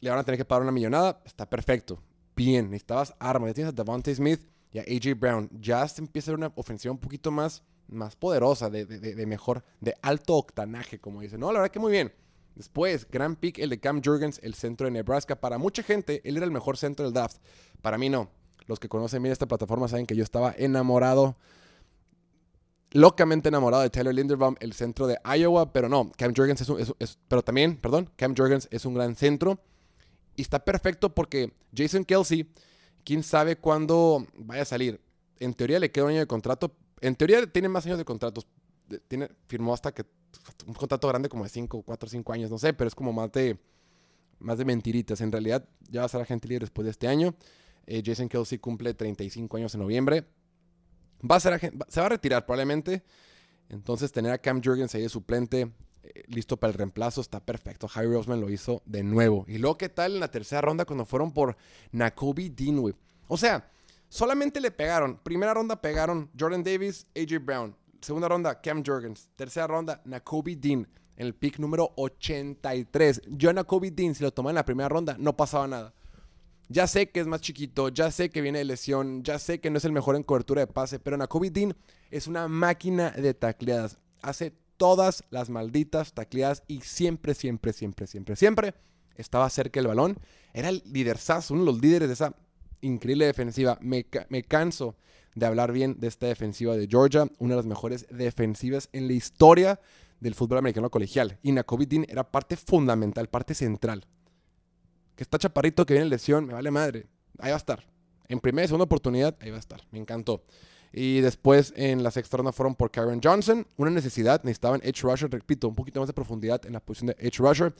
Le 0.00 0.10
van 0.10 0.18
a 0.18 0.24
tener 0.24 0.38
que 0.38 0.44
pagar 0.44 0.62
una 0.62 0.72
millonada. 0.72 1.22
Está 1.24 1.48
perfecto. 1.48 2.02
Bien, 2.36 2.66
necesitabas 2.66 3.14
armas. 3.18 3.48
Ya 3.48 3.54
tienes 3.54 3.72
a 3.72 3.74
Devontae 3.74 4.14
Smith 4.14 4.46
y 4.72 4.78
a 4.78 4.82
AJ 4.82 5.18
Brown. 5.18 5.50
Ya 5.58 5.86
se 5.88 6.02
empieza 6.02 6.30
a 6.30 6.34
una 6.34 6.52
ofensiva 6.54 6.92
un 6.92 7.00
poquito 7.00 7.30
más 7.30 7.62
más 7.90 8.16
poderosa, 8.16 8.70
de, 8.70 9.26
mejor, 9.26 9.64
de 9.80 9.94
alto 10.02 10.36
octanaje, 10.36 10.98
como 10.98 11.20
dicen. 11.20 11.40
No, 11.40 11.52
la 11.52 11.60
verdad 11.60 11.72
que 11.72 11.78
muy 11.78 11.92
bien. 11.92 12.12
Después, 12.54 13.08
gran 13.08 13.36
pick 13.36 13.58
el 13.58 13.70
de 13.70 13.80
Cam 13.80 14.02
Jurgens, 14.04 14.40
el 14.42 14.54
centro 14.54 14.86
de 14.86 14.90
Nebraska. 14.90 15.40
Para 15.40 15.58
mucha 15.58 15.82
gente, 15.82 16.20
él 16.24 16.36
era 16.36 16.44
el 16.44 16.52
mejor 16.52 16.76
centro 16.76 17.04
del 17.04 17.14
draft. 17.14 17.38
Para 17.80 17.98
mí 17.98 18.08
no. 18.08 18.30
Los 18.66 18.78
que 18.78 18.88
conocen 18.88 19.22
bien 19.22 19.32
esta 19.32 19.46
plataforma 19.46 19.88
saben 19.88 20.06
que 20.06 20.14
yo 20.14 20.22
estaba 20.22 20.54
enamorado, 20.56 21.36
locamente 22.92 23.48
enamorado 23.48 23.82
de 23.82 23.90
Taylor 23.90 24.14
Linderbaum, 24.14 24.56
el 24.60 24.72
centro 24.72 25.06
de 25.06 25.18
Iowa, 25.24 25.72
pero 25.72 25.88
no, 25.88 26.10
Cam 26.16 26.34
Jurgens 26.34 26.60
es 26.60 26.68
un, 26.68 26.78
pero 27.28 27.42
también, 27.42 27.76
perdón, 27.76 28.10
Cam 28.16 28.34
Jurgens 28.36 28.68
es 28.70 28.84
un 28.84 28.94
gran 28.94 29.16
centro 29.16 29.58
y 30.36 30.42
está 30.42 30.64
perfecto 30.64 31.14
porque 31.14 31.52
Jason 31.74 32.04
Kelsey, 32.04 32.50
quién 33.04 33.22
sabe 33.22 33.56
cuándo 33.56 34.26
vaya 34.34 34.62
a 34.62 34.66
salir. 34.66 35.00
En 35.38 35.54
teoría 35.54 35.80
le 35.80 35.90
queda 35.90 36.04
un 36.04 36.10
año 36.10 36.20
de 36.20 36.26
contrato, 36.26 36.74
en 37.00 37.16
teoría 37.16 37.46
tiene 37.46 37.68
más 37.68 37.86
años 37.86 37.98
de 37.98 38.04
contratos. 38.04 38.46
Tiene, 39.08 39.28
firmó 39.46 39.72
hasta 39.72 39.92
que 39.92 40.04
un 40.66 40.74
contrato 40.74 41.08
grande 41.08 41.28
como 41.28 41.44
de 41.44 41.50
5, 41.50 41.82
4, 41.82 42.08
5 42.08 42.32
años, 42.32 42.50
no 42.50 42.58
sé, 42.58 42.72
pero 42.72 42.88
es 42.88 42.94
como 42.94 43.12
más 43.12 43.30
de, 43.32 43.58
más 44.38 44.58
de 44.58 44.64
mentiritas. 44.64 45.20
En 45.20 45.32
realidad 45.32 45.68
ya 45.88 46.00
va 46.00 46.06
a 46.06 46.08
ser 46.08 46.20
agente 46.20 46.48
libre 46.48 46.64
después 46.64 46.84
de 46.84 46.90
este 46.90 47.08
año. 47.08 47.34
Eh, 47.86 48.02
Jason 48.04 48.28
Kelsey 48.28 48.58
cumple 48.58 48.94
35 48.94 49.56
años 49.56 49.74
en 49.74 49.80
noviembre. 49.80 50.24
Va 51.28 51.36
a 51.36 51.40
ser 51.40 51.58
se 51.88 52.00
va 52.00 52.06
a 52.06 52.10
retirar 52.10 52.46
probablemente. 52.46 53.04
Entonces 53.68 54.10
tener 54.12 54.32
a 54.32 54.38
Cam 54.38 54.60
Jurgens 54.62 54.94
ahí 54.94 55.02
de 55.02 55.08
suplente, 55.08 55.72
eh, 56.02 56.24
listo 56.26 56.56
para 56.56 56.72
el 56.72 56.78
reemplazo, 56.78 57.20
está 57.20 57.40
perfecto. 57.40 57.88
Harry 57.94 58.08
Roseman 58.08 58.40
lo 58.40 58.50
hizo 58.50 58.82
de 58.84 59.02
nuevo. 59.04 59.44
Y 59.48 59.58
luego, 59.58 59.78
¿qué 59.78 59.88
tal 59.88 60.14
en 60.14 60.20
la 60.20 60.30
tercera 60.30 60.60
ronda 60.60 60.84
cuando 60.84 61.04
fueron 61.04 61.32
por 61.32 61.56
Nakobe 61.92 62.50
Dean, 62.50 62.82
O 63.28 63.36
sea, 63.36 63.70
Solamente 64.10 64.60
le 64.60 64.72
pegaron. 64.72 65.18
Primera 65.22 65.54
ronda 65.54 65.80
pegaron 65.80 66.28
Jordan 66.38 66.64
Davis, 66.64 67.06
AJ 67.16 67.44
Brown. 67.44 67.76
Segunda 68.00 68.28
ronda, 68.28 68.60
Cam 68.60 68.82
Jurgens. 68.84 69.30
Tercera 69.36 69.68
ronda, 69.68 70.02
Nakobe 70.04 70.56
Dean. 70.56 70.88
En 71.16 71.26
el 71.26 71.34
pick 71.34 71.60
número 71.60 71.92
83. 71.96 73.22
Yo 73.28 73.50
a 73.50 73.52
Nakobe 73.52 73.92
Dean, 73.92 74.16
si 74.16 74.24
lo 74.24 74.32
tomaba 74.32 74.50
en 74.50 74.56
la 74.56 74.64
primera 74.64 74.88
ronda, 74.88 75.16
no 75.16 75.36
pasaba 75.36 75.68
nada. 75.68 75.94
Ya 76.68 76.88
sé 76.88 77.10
que 77.10 77.20
es 77.20 77.28
más 77.28 77.40
chiquito, 77.40 77.88
ya 77.88 78.10
sé 78.10 78.30
que 78.30 78.40
viene 78.40 78.58
de 78.58 78.64
lesión, 78.64 79.22
ya 79.22 79.38
sé 79.38 79.60
que 79.60 79.70
no 79.70 79.78
es 79.78 79.84
el 79.84 79.92
mejor 79.92 80.16
en 80.16 80.24
cobertura 80.24 80.60
de 80.60 80.66
pase, 80.66 80.98
pero 80.98 81.16
Nakobe 81.16 81.50
Dean 81.50 81.76
es 82.10 82.26
una 82.26 82.48
máquina 82.48 83.10
de 83.10 83.32
tacleadas. 83.32 83.98
Hace 84.22 84.52
todas 84.76 85.22
las 85.30 85.50
malditas 85.50 86.14
tacleadas 86.14 86.64
y 86.66 86.80
siempre, 86.80 87.34
siempre, 87.34 87.72
siempre, 87.72 88.08
siempre, 88.08 88.34
siempre 88.34 88.74
estaba 89.14 89.48
cerca 89.50 89.78
del 89.78 89.86
balón. 89.86 90.18
Era 90.52 90.68
el 90.68 90.82
liderazo, 90.86 91.54
uno 91.54 91.64
de 91.64 91.72
los 91.72 91.80
líderes 91.80 92.08
de 92.08 92.14
esa 92.14 92.34
increíble 92.80 93.26
defensiva. 93.26 93.78
Me, 93.80 94.04
canso 94.44 94.96
de 95.34 95.46
hablar 95.46 95.72
bien 95.72 95.98
de 96.00 96.08
esta 96.08 96.26
defensiva 96.26 96.76
de 96.76 96.86
Georgia, 96.88 97.28
una 97.38 97.54
de 97.54 97.56
las 97.56 97.66
mejores 97.66 98.06
defensivas 98.10 98.88
en 98.92 99.06
la 99.06 99.14
historia 99.14 99.80
del 100.20 100.34
fútbol 100.34 100.58
americano 100.58 100.90
colegial. 100.90 101.38
Y 101.42 101.52
Nakobe 101.52 101.86
Dean 101.86 102.06
era 102.08 102.30
parte 102.30 102.56
fundamental, 102.56 103.28
parte 103.28 103.54
central. 103.54 104.04
Que 105.16 105.22
está 105.22 105.38
chaparrito, 105.38 105.86
que 105.86 105.94
viene 105.94 106.04
en 106.04 106.10
lesión, 106.10 106.46
me 106.46 106.54
vale 106.54 106.70
madre. 106.70 107.06
Ahí 107.38 107.50
va 107.50 107.56
a 107.56 107.58
estar. 107.58 107.86
En 108.28 108.40
primera 108.40 108.64
y 108.64 108.68
segunda 108.68 108.84
oportunidad, 108.84 109.36
ahí 109.40 109.50
va 109.50 109.56
a 109.56 109.60
estar. 109.60 109.82
Me 109.90 109.98
encantó. 109.98 110.44
Y 110.92 111.20
después 111.20 111.72
en 111.76 112.02
la 112.02 112.10
sexta 112.10 112.36
ronda 112.36 112.52
fueron 112.52 112.74
por 112.74 112.90
Karen 112.90 113.20
Johnson. 113.22 113.66
Una 113.76 113.90
necesidad, 113.90 114.42
necesitaban 114.42 114.80
Edge 114.82 115.02
Rusher, 115.02 115.30
repito, 115.30 115.68
un 115.68 115.74
poquito 115.74 116.00
más 116.00 116.08
de 116.08 116.12
profundidad 116.12 116.64
en 116.66 116.72
la 116.72 116.80
posición 116.80 117.08
de 117.08 117.16
Edge 117.18 117.38
Rusher. 117.38 117.74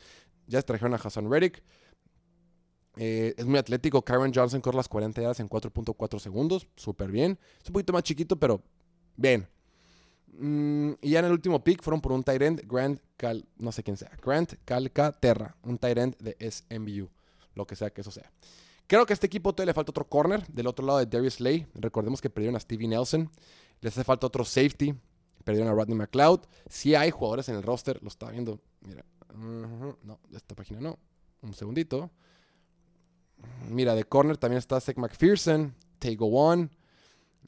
Ya 0.46 0.62
trajeron 0.62 0.94
a 0.94 0.96
Hassan 0.96 1.30
Reddick. 1.30 1.62
Eh, 2.96 3.35
es 3.37 3.46
muy 3.46 3.59
atlético. 3.59 4.03
Kyron 4.03 4.33
Johnson 4.35 4.61
corre 4.61 4.76
las 4.76 4.88
40 4.88 5.20
yardas 5.20 5.40
en 5.40 5.48
4.4 5.48 6.18
segundos. 6.18 6.66
Súper 6.76 7.11
bien. 7.11 7.38
Es 7.62 7.68
un 7.68 7.74
poquito 7.74 7.92
más 7.92 8.03
chiquito, 8.03 8.37
pero 8.38 8.62
bien. 9.16 9.48
Mm, 10.33 10.92
y 11.03 11.11
ya 11.11 11.18
en 11.20 11.24
el 11.26 11.33
último 11.33 11.62
pick 11.62 11.83
fueron 11.83 12.00
por 12.00 12.12
un 12.12 12.22
tight 12.22 12.40
end, 12.42 12.62
Grant 12.66 13.00
Cal, 13.16 13.44
no 13.59 13.72
sé 13.72 13.83
quién 13.83 13.96
sea, 13.96 14.11
Grant 14.24 14.55
Calcaterra, 14.64 15.57
un 15.64 15.76
tight 15.76 15.98
end 15.98 16.16
de 16.18 16.37
SMU, 16.50 17.09
lo 17.55 17.66
que 17.66 17.74
sea 17.76 17.90
que 17.90 18.00
eso 18.00 18.11
sea. 18.11 18.31
Creo 18.87 19.05
que 19.07 19.12
a 19.12 19.14
este 19.14 19.26
equipo 19.26 19.53
todavía 19.53 19.70
le 19.70 19.74
falta 19.74 19.90
otro 19.90 20.09
corner 20.09 20.46
del 20.48 20.66
otro 20.66 20.85
lado 20.87 20.98
de 20.98 21.07
Darius 21.07 21.35
Slay. 21.35 21.66
Recordemos 21.74 22.20
que 22.20 22.31
perdieron 22.31 22.57
a 22.57 22.61
Stevie 22.61 22.88
Nelson. 22.88 23.31
Les 23.81 23.92
hace 23.92 24.03
falta 24.03 24.26
otro 24.26 24.44
safety. 24.44 24.94
Perdieron 25.44 25.70
a 25.70 25.74
Rodney 25.74 25.96
McLeod. 25.96 26.40
Sí 26.68 26.96
hay 26.96 27.11
jugadores 27.12 27.48
en 27.48 27.55
el 27.55 27.62
roster. 27.62 28.03
Lo 28.03 28.09
estaba 28.09 28.33
viendo. 28.33 28.61
Mira. 28.81 29.05
Ujú, 29.33 29.96
No, 30.03 30.18
de 30.29 30.37
esta 30.38 30.57
página 30.57 30.81
no. 30.81 30.98
Un 31.42 31.55
segundito. 31.55 32.11
Mira, 33.68 33.94
de 33.94 34.05
corner 34.05 34.37
también 34.37 34.59
está 34.59 34.81
Zach 34.81 34.96
McPherson. 34.96 35.74
Tego 35.98 36.26
One. 36.26 36.68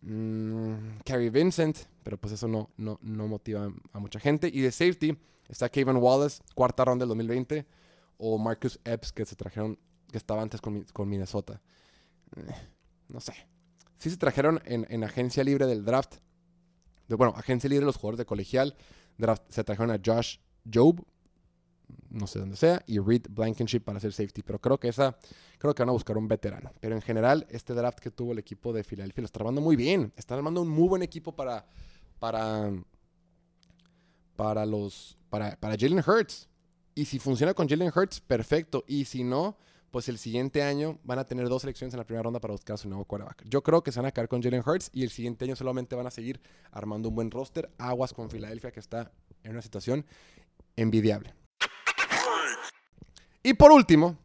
Mm, 0.02 0.98
Carrie 1.04 1.30
Vincent. 1.30 1.78
Pero 2.02 2.18
pues 2.18 2.34
eso 2.34 2.48
no, 2.48 2.70
no, 2.76 2.98
no 3.02 3.28
motiva 3.28 3.72
a 3.92 3.98
mucha 3.98 4.20
gente. 4.20 4.50
Y 4.52 4.60
de 4.60 4.72
safety 4.72 5.16
está 5.48 5.68
Kevin 5.68 5.96
Wallace. 5.96 6.42
Cuarta 6.54 6.84
ronda 6.84 7.04
del 7.04 7.08
2020. 7.08 7.66
O 8.18 8.38
Marcus 8.38 8.78
Epps 8.84 9.12
que 9.12 9.24
se 9.24 9.36
trajeron. 9.36 9.78
Que 10.10 10.18
estaba 10.18 10.42
antes 10.42 10.60
con, 10.60 10.82
con 10.92 11.08
Minnesota. 11.08 11.60
No 13.08 13.20
sé. 13.20 13.34
Sí 13.98 14.10
se 14.10 14.16
trajeron 14.16 14.60
en, 14.64 14.86
en 14.90 15.04
agencia 15.04 15.44
libre 15.44 15.66
del 15.66 15.84
draft. 15.84 16.16
Bueno, 17.08 17.34
agencia 17.36 17.68
libre 17.68 17.82
de 17.82 17.86
los 17.86 17.96
jugadores 17.96 18.18
de 18.18 18.26
colegial. 18.26 18.74
Draft, 19.18 19.42
se 19.48 19.64
trajeron 19.64 19.90
a 19.90 20.00
Josh 20.04 20.38
Job. 20.72 21.04
No 22.10 22.26
sé 22.26 22.38
dónde 22.38 22.56
sea. 22.56 22.82
Y 22.86 22.98
Reed 22.98 23.26
Blankenship 23.30 23.80
para 23.80 23.98
hacer 23.98 24.12
safety. 24.12 24.42
Pero 24.42 24.60
creo 24.60 24.78
que 24.78 24.88
esa. 24.88 25.16
Creo 25.58 25.74
que 25.74 25.82
van 25.82 25.90
a 25.90 25.92
buscar 25.92 26.18
un 26.18 26.28
veterano. 26.28 26.72
Pero 26.80 26.94
en 26.94 27.02
general, 27.02 27.46
este 27.50 27.74
draft 27.74 27.98
que 28.00 28.10
tuvo 28.10 28.32
el 28.32 28.38
equipo 28.38 28.72
de 28.72 28.84
Filadelfia 28.84 29.22
lo 29.22 29.26
está 29.26 29.40
armando 29.40 29.60
muy 29.60 29.76
bien. 29.76 30.12
Están 30.16 30.38
armando 30.38 30.62
un 30.62 30.68
muy 30.68 30.88
buen 30.88 31.02
equipo 31.02 31.34
para. 31.34 31.66
Para. 32.18 32.72
Para 34.36 34.66
los. 34.66 35.16
Para, 35.30 35.56
para 35.56 35.76
Jalen 35.78 36.02
Hurts. 36.06 36.48
Y 36.94 37.04
si 37.06 37.18
funciona 37.18 37.54
con 37.54 37.68
Jalen 37.68 37.92
Hurts, 37.94 38.20
perfecto. 38.20 38.84
Y 38.86 39.06
si 39.06 39.24
no, 39.24 39.56
pues 39.92 40.08
el 40.08 40.18
siguiente 40.18 40.62
año 40.62 40.98
van 41.04 41.18
a 41.18 41.24
tener 41.24 41.48
dos 41.48 41.62
selecciones 41.62 41.94
en 41.94 41.98
la 41.98 42.04
primera 42.04 42.22
ronda 42.22 42.40
para 42.40 42.52
buscar 42.52 42.78
su 42.78 42.88
nuevo 42.88 43.04
quarterback. 43.04 43.44
Yo 43.48 43.62
creo 43.62 43.82
que 43.82 43.92
se 43.92 44.00
van 44.00 44.06
a 44.06 44.10
quedar 44.10 44.26
con 44.26 44.42
Jalen 44.42 44.62
Hurts 44.64 44.90
y 44.92 45.02
el 45.02 45.10
siguiente 45.10 45.44
año 45.44 45.54
solamente 45.54 45.94
van 45.94 46.06
a 46.06 46.10
seguir 46.10 46.40
armando 46.70 47.10
un 47.10 47.14
buen 47.14 47.30
roster. 47.30 47.70
Aguas 47.78 48.12
con 48.12 48.30
Filadelfia, 48.30 48.72
que 48.72 48.80
está 48.80 49.12
en 49.42 49.52
una 49.52 49.62
situación 49.62 50.06
envidiable. 50.76 51.34
Y 53.42 53.54
por 53.54 53.72
último, 53.72 54.18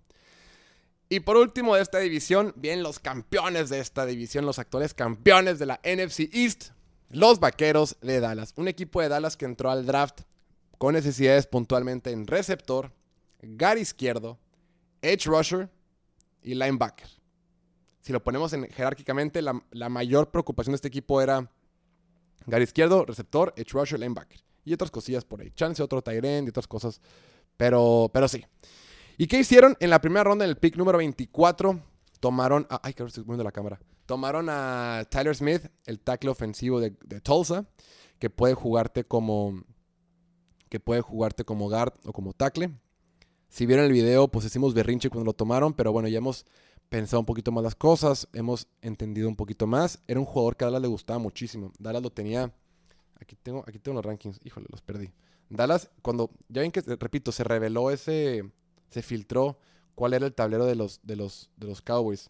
y 1.10 1.22
por 1.22 1.38
último 1.38 1.76
de 1.76 1.82
esta 1.82 2.00
división, 2.00 2.54
vienen 2.56 2.84
los 2.84 3.00
campeones 3.00 3.70
de 3.70 3.80
esta 3.80 4.06
división, 4.06 4.46
los 4.46 4.60
actuales 4.60 4.94
campeones 4.94 5.58
de 5.58 5.66
la 5.66 5.80
NFC 5.84 6.30
East, 6.34 6.72
los 7.10 7.40
Vaqueros 7.40 7.98
de 8.02 8.20
Dallas. 8.20 8.54
Un 8.58 8.68
equipo 8.68 9.02
de 9.02 9.10
Dallas 9.10 9.38
que 9.38 9.46
entró 9.46 9.72
al 9.72 9.86
draft 9.86 10.22
con 10.78 10.94
necesidades 10.94 11.48
puntualmente 11.48 12.12
en 12.12 12.28
receptor, 12.28 12.92
guard 13.42 13.78
izquierdo, 13.78 14.38
edge 15.02 15.26
rusher 15.26 15.70
y 16.44 16.54
linebacker. 16.56 17.08
Si 18.02 18.14
lo 18.14 18.24
ponemos 18.24 18.54
en, 18.54 18.70
jerárquicamente, 18.70 19.42
la, 19.42 19.62
la 19.72 19.90
mayor 19.90 20.30
preocupación 20.30 20.74
de 20.74 20.78
este 20.78 20.88
equipo 20.90 21.22
era 21.22 21.50
guard 22.46 22.62
izquierdo, 22.62 23.06
receptor, 23.06 23.54
edge 23.56 23.72
rusher, 23.72 24.00
linebacker. 24.00 24.42
Y 24.66 24.74
otras 24.74 24.92
cosillas 24.92 25.24
por 25.24 25.40
ahí. 25.40 25.52
Chance, 25.52 25.82
otro 25.82 26.02
tight 26.02 26.24
end 26.24 26.48
y 26.48 26.50
otras 26.50 26.68
cosas. 26.68 27.00
Pero, 27.56 28.12
pero 28.14 28.28
sí. 28.28 28.46
¿Y 29.20 29.26
qué 29.26 29.40
hicieron? 29.40 29.76
En 29.80 29.90
la 29.90 30.00
primera 30.00 30.24
ronda, 30.24 30.46
en 30.46 30.50
el 30.50 30.58
pick 30.58 30.78
número 30.78 31.00
24, 31.00 31.82
tomaron 32.20 32.68
a... 32.70 32.80
Ay, 32.84 32.94
que 32.94 33.04
estoy 33.04 33.24
poniendo 33.24 33.44
la 33.44 33.52
cámara. 33.52 33.80
Tomaron 34.06 34.48
a 34.48 35.08
Tyler 35.10 35.36
Smith, 35.36 35.64
el 35.88 36.00
tackle 36.00 36.30
ofensivo 36.30 36.80
de, 36.80 36.96
de 37.04 37.20
Tulsa, 37.20 37.66
que 38.20 38.30
puede 38.30 38.54
jugarte 38.54 39.06
como... 39.06 39.64
Que 40.70 40.80
puede 40.80 41.02
jugarte 41.02 41.46
como 41.46 41.68
guard 41.68 41.94
o 42.06 42.14
como 42.14 42.34
tackle. 42.34 42.72
Si 43.50 43.66
vieron 43.66 43.86
el 43.86 43.92
video, 43.92 44.28
pues 44.28 44.46
hicimos 44.46 44.76
berrinche 44.76 45.10
cuando 45.10 45.26
lo 45.26 45.34
tomaron, 45.34 45.74
pero 45.74 45.92
bueno, 45.92 46.08
ya 46.10 46.20
hemos 46.20 46.46
pensado 46.90 47.20
un 47.20 47.26
poquito 47.26 47.52
más 47.52 47.64
las 47.64 47.76
cosas, 47.76 48.28
hemos 48.34 48.68
entendido 48.82 49.30
un 49.30 49.36
poquito 49.36 49.66
más. 49.66 50.00
Era 50.08 50.20
un 50.20 50.28
jugador 50.28 50.58
que 50.58 50.66
a 50.66 50.68
Dallas 50.68 50.82
le 50.84 50.90
gustaba 50.90 51.18
muchísimo. 51.18 51.72
Dallas 51.80 52.04
lo 52.04 52.12
tenía... 52.12 52.54
Aquí 53.20 53.36
tengo, 53.36 53.64
aquí 53.66 53.80
tengo 53.80 53.96
los 53.96 54.06
rankings. 54.06 54.40
Híjole, 54.44 54.68
los 54.70 54.84
perdí. 54.84 55.12
Dallas, 55.50 55.90
cuando... 56.04 56.30
Ya 56.50 56.62
ven 56.62 56.72
que, 56.72 56.82
repito, 56.82 57.32
se 57.32 57.44
reveló 57.44 57.90
ese 57.90 58.52
se 58.90 59.02
filtró 59.02 59.60
cuál 59.96 60.14
era 60.14 60.26
el 60.26 60.34
tablero 60.34 60.66
de 60.66 60.76
los, 60.76 61.00
de 61.04 61.16
los, 61.16 61.50
de 61.58 61.68
los 61.68 61.82
Cowboys. 61.82 62.30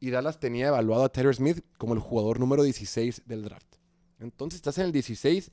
Y 0.00 0.10
Dallas 0.10 0.40
tenía 0.40 0.68
evaluado 0.68 1.04
a 1.04 1.08
Taylor 1.08 1.34
Smith 1.34 1.64
como 1.78 1.94
el 1.94 2.00
jugador 2.00 2.40
número 2.40 2.62
16 2.62 3.22
del 3.26 3.44
draft. 3.44 3.76
Entonces 4.18 4.56
estás 4.56 4.78
en 4.78 4.86
el 4.86 4.92
16 4.92 5.50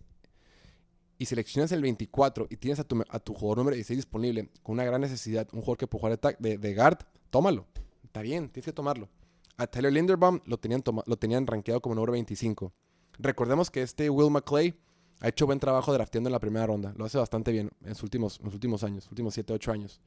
y 1.17 1.25
seleccionas 1.25 1.71
el 1.71 1.81
24 1.81 2.47
y 2.49 2.57
tienes 2.57 2.79
a 2.79 2.83
tu, 2.83 3.03
a 3.07 3.19
tu 3.19 3.33
jugador 3.33 3.59
número 3.59 3.75
16 3.75 3.97
disponible 3.97 4.49
con 4.61 4.73
una 4.73 4.83
gran 4.83 5.01
necesidad, 5.01 5.47
un 5.53 5.61
jugador 5.61 5.77
que 5.77 5.87
puede 5.87 6.15
jugar 6.15 6.37
de, 6.39 6.57
de, 6.57 6.75
guard, 6.75 6.99
tómalo. 7.29 7.65
Está 8.03 8.21
bien, 8.21 8.49
tienes 8.49 8.65
que 8.65 8.73
tomarlo. 8.73 9.09
A 9.57 9.67
Tyler 9.67 9.93
Linderbaum 9.93 10.39
lo 10.45 10.57
tenían, 10.57 10.83
lo 11.05 11.17
tenían 11.17 11.47
rankeado 11.47 11.81
como 11.81 11.95
número 11.95 12.13
25. 12.13 12.73
Recordemos 13.19 13.69
que 13.69 13.81
este 13.81 14.09
Will 14.09 14.31
McClay 14.31 14.73
ha 15.23 15.29
hecho 15.29 15.45
buen 15.45 15.59
trabajo 15.59 15.93
drafteando 15.93 16.27
en 16.27 16.33
la 16.33 16.39
primera 16.39 16.67
ronda. 16.67 16.93
Lo 16.97 17.05
hace 17.05 17.17
bastante 17.17 17.53
bien 17.53 17.71
en 17.81 17.89
los 17.89 18.03
últimos, 18.03 18.41
en 18.41 18.47
últimos 18.47 18.83
años, 18.83 19.07
últimos 19.09 19.33
7, 19.33 19.53
8 19.53 19.71
años. 19.71 20.01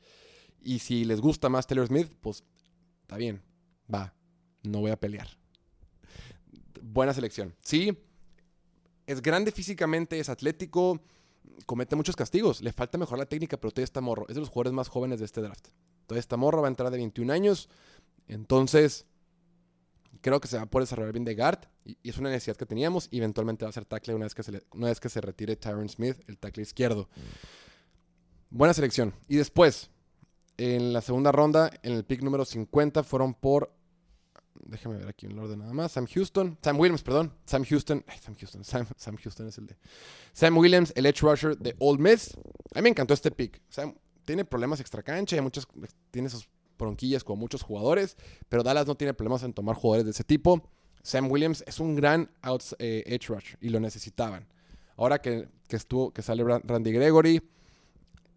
Y 0.60 0.78
si 0.80 1.06
les 1.06 1.22
gusta 1.22 1.48
más 1.48 1.66
Taylor 1.66 1.86
Smith, 1.86 2.12
pues 2.20 2.44
está 3.00 3.16
bien. 3.16 3.40
Va. 3.92 4.12
No 4.62 4.80
voy 4.80 4.90
a 4.90 5.00
pelear. 5.00 5.26
Buena 6.82 7.14
selección. 7.14 7.54
Sí, 7.60 7.96
es 9.06 9.22
grande 9.22 9.52
físicamente, 9.52 10.20
es 10.20 10.28
atlético, 10.28 11.00
comete 11.64 11.96
muchos 11.96 12.14
castigos. 12.14 12.60
Le 12.60 12.74
falta 12.74 12.98
mejorar 12.98 13.20
la 13.20 13.26
técnica, 13.26 13.56
pero 13.56 13.70
todavía 13.70 13.84
está 13.84 14.02
morro. 14.02 14.26
Es 14.28 14.34
de 14.34 14.40
los 14.40 14.50
jugadores 14.50 14.74
más 14.74 14.88
jóvenes 14.88 15.18
de 15.18 15.24
este 15.24 15.40
draft. 15.40 15.68
Todavía 16.06 16.20
está 16.20 16.36
morro, 16.36 16.60
va 16.60 16.68
a 16.68 16.70
entrar 16.70 16.90
de 16.90 16.98
21 16.98 17.32
años. 17.32 17.70
Entonces, 18.28 19.06
creo 20.20 20.40
que 20.40 20.48
se 20.48 20.56
va 20.56 20.62
a 20.64 20.66
poder 20.66 20.84
desarrollar 20.86 21.12
bien 21.12 21.24
de 21.24 21.34
guard. 21.34 21.60
Y, 21.84 21.96
y 22.02 22.10
es 22.10 22.18
una 22.18 22.30
necesidad 22.30 22.56
que 22.56 22.66
teníamos. 22.66 23.08
Y 23.10 23.18
eventualmente 23.18 23.64
va 23.64 23.68
a 23.70 23.72
ser 23.72 23.84
tackle 23.84 24.14
una 24.14 24.24
vez 24.26 24.34
que 24.34 24.42
se, 24.42 24.52
le- 24.52 24.62
una 24.72 24.88
vez 24.88 25.00
que 25.00 25.08
se 25.08 25.20
retire 25.20 25.56
Tyron 25.56 25.88
Smith, 25.88 26.16
el 26.26 26.38
tackle 26.38 26.62
izquierdo. 26.62 27.08
Buena 28.50 28.74
selección. 28.74 29.12
Y 29.28 29.36
después, 29.36 29.90
en 30.56 30.92
la 30.92 31.00
segunda 31.00 31.32
ronda, 31.32 31.70
en 31.82 31.92
el 31.92 32.04
pick 32.04 32.22
número 32.22 32.44
50, 32.44 33.02
fueron 33.02 33.34
por. 33.34 33.72
Déjame 34.64 34.96
ver 34.96 35.08
aquí 35.08 35.26
en 35.26 35.32
el 35.32 35.38
orden 35.38 35.58
nada 35.58 35.72
más. 35.72 35.92
Sam 35.92 36.06
Houston. 36.06 36.58
Sam 36.62 36.78
Williams, 36.80 37.02
perdón. 37.02 37.32
Sam 37.44 37.64
Houston. 37.64 38.04
ay, 38.06 38.18
Sam 38.18 38.34
Houston. 38.38 38.64
Sam, 38.64 38.86
Sam 38.96 39.16
Houston 39.22 39.48
es 39.48 39.58
el 39.58 39.66
de. 39.66 39.76
Sam 40.32 40.56
Williams, 40.56 40.92
el 40.96 41.06
edge 41.06 41.20
rusher 41.20 41.56
de 41.58 41.74
Old 41.78 42.00
Miss. 42.00 42.34
A 42.74 42.78
mí 42.78 42.82
me 42.82 42.88
encantó 42.90 43.14
este 43.14 43.30
pick. 43.30 43.60
Sam 43.68 43.94
tiene 44.24 44.44
problemas 44.44 44.80
extra 44.80 45.02
cancha. 45.02 45.36
y 45.36 45.40
muchas, 45.40 45.66
tiene 46.10 46.28
sus 46.30 46.48
bronquillas 46.78 47.24
como 47.24 47.40
muchos 47.40 47.62
jugadores. 47.62 48.16
Pero 48.48 48.62
Dallas 48.62 48.86
no 48.86 48.94
tiene 48.94 49.14
problemas 49.14 49.42
en 49.42 49.52
tomar 49.52 49.76
jugadores 49.76 50.04
de 50.04 50.10
ese 50.12 50.24
tipo. 50.24 50.68
Sam 51.02 51.30
Williams 51.30 51.62
es 51.66 51.78
un 51.80 51.94
gran 51.94 52.30
outs- 52.42 52.74
eh, 52.78 53.02
edge 53.06 53.28
rusher 53.28 53.58
y 53.60 53.68
lo 53.68 53.78
necesitaban. 53.80 54.46
Ahora 54.96 55.20
que, 55.20 55.48
que 55.68 55.76
estuvo, 55.76 56.12
que 56.12 56.22
sale 56.22 56.42
Ran- 56.42 56.62
Randy 56.64 56.90
Gregory, 56.92 57.42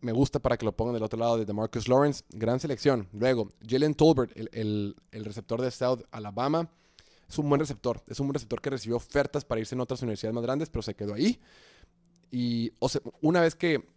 me 0.02 0.12
gusta 0.12 0.39
para 0.39 0.56
que 0.58 0.65
lo 0.65 0.75
pongan 0.75 0.93
del 0.93 1.04
otro 1.04 1.17
lado 1.19 1.38
de 1.38 1.45
DeMarcus 1.45 1.88
Lawrence. 1.88 2.23
Gran 2.30 2.60
selección. 2.60 3.08
Luego, 3.12 3.49
Jalen 3.67 3.95
Tolbert, 3.95 4.32
el, 4.38 4.49
el- 4.54 4.95
el 5.12 5.25
receptor 5.25 5.62
de 5.62 5.71
South 5.71 6.02
Alabama. 6.12 6.69
Es 7.28 7.38
un 7.38 7.47
buen 7.49 7.60
receptor. 7.60 8.02
Es 8.08 8.19
un 8.19 8.28
buen 8.28 8.34
receptor 8.36 8.62
que 8.62 8.69
recibió 8.71 8.95
ofertas 8.97 9.45
para 9.45 9.60
irse 9.62 9.75
en 9.75 9.82
otras 9.82 10.02
universidades 10.02 10.34
más 10.36 10.43
grandes, 10.43 10.69
pero 10.69 10.82
se 10.82 10.95
quedó 10.95 11.13
ahí. 11.13 11.39
Y 12.32 12.71
o 12.80 12.89
sea, 12.89 13.02
una 13.21 13.41
vez 13.41 13.56
que 13.56 13.88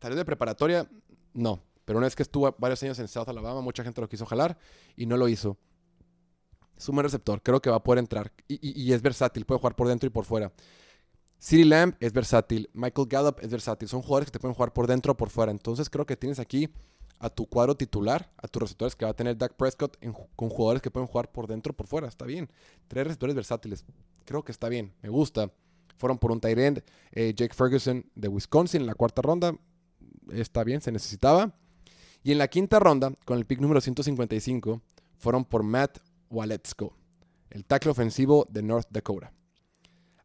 salió 0.00 0.16
de 0.16 0.24
preparatoria, 0.24 0.88
no. 1.34 1.60
Pero 1.90 1.98
una 1.98 2.06
vez 2.06 2.14
que 2.14 2.22
estuvo 2.22 2.54
varios 2.56 2.80
años 2.84 3.00
en 3.00 3.08
South 3.08 3.28
Alabama, 3.30 3.60
mucha 3.62 3.82
gente 3.82 4.00
lo 4.00 4.08
quiso 4.08 4.24
jalar 4.24 4.56
y 4.94 5.06
no 5.06 5.16
lo 5.16 5.26
hizo. 5.26 5.56
Es 6.76 6.86
receptor. 6.86 7.42
Creo 7.42 7.60
que 7.60 7.68
va 7.68 7.78
a 7.78 7.82
poder 7.82 7.98
entrar. 7.98 8.30
Y, 8.46 8.92
es 8.92 9.02
versátil. 9.02 9.44
Puede 9.44 9.58
jugar 9.58 9.74
por 9.74 9.88
dentro 9.88 10.06
y 10.06 10.10
por 10.10 10.24
fuera. 10.24 10.52
CeeDee 11.40 11.64
Lamb 11.64 11.96
es 11.98 12.12
versátil. 12.12 12.70
Michael 12.74 13.08
Gallup 13.08 13.40
es 13.40 13.50
versátil. 13.50 13.88
Son 13.88 14.02
jugadores 14.02 14.26
que 14.26 14.30
te 14.30 14.38
pueden 14.38 14.54
jugar 14.54 14.72
por 14.72 14.86
dentro 14.86 15.14
o 15.14 15.16
por 15.16 15.30
fuera. 15.30 15.50
Entonces 15.50 15.90
creo 15.90 16.06
que 16.06 16.16
tienes 16.16 16.38
aquí 16.38 16.72
a 17.18 17.28
tu 17.28 17.46
cuadro 17.48 17.76
titular, 17.76 18.30
a 18.36 18.46
tus 18.46 18.62
receptores 18.62 18.94
que 18.94 19.04
va 19.04 19.10
a 19.10 19.14
tener 19.14 19.36
Dak 19.36 19.56
Prescott 19.56 19.96
con 20.36 20.48
jugadores 20.48 20.82
que 20.82 20.92
pueden 20.92 21.08
jugar 21.08 21.32
por 21.32 21.48
dentro 21.48 21.72
o 21.72 21.76
por 21.76 21.88
fuera. 21.88 22.06
Está 22.06 22.24
bien. 22.24 22.48
Tres 22.86 23.02
receptores 23.02 23.34
versátiles. 23.34 23.84
Creo 24.24 24.44
que 24.44 24.52
está 24.52 24.68
bien. 24.68 24.94
Me 25.02 25.08
gusta. 25.08 25.50
Fueron 25.98 26.18
por 26.18 26.30
un 26.30 26.40
tight 26.40 26.56
end. 26.56 26.84
eh, 27.10 27.34
Jake 27.34 27.52
Ferguson 27.52 28.06
de 28.14 28.28
Wisconsin 28.28 28.82
en 28.82 28.86
la 28.86 28.94
cuarta 28.94 29.22
ronda. 29.22 29.58
Está 30.30 30.62
bien, 30.62 30.80
se 30.80 30.92
necesitaba. 30.92 31.52
Y 32.22 32.32
en 32.32 32.38
la 32.38 32.48
quinta 32.48 32.78
ronda, 32.78 33.12
con 33.24 33.38
el 33.38 33.46
pick 33.46 33.60
número 33.60 33.80
155, 33.80 34.82
fueron 35.16 35.44
por 35.44 35.62
Matt 35.62 35.98
Waletsko, 36.28 36.94
el 37.50 37.64
tackle 37.64 37.90
ofensivo 37.90 38.46
de 38.50 38.62
North 38.62 38.88
Dakota. 38.90 39.32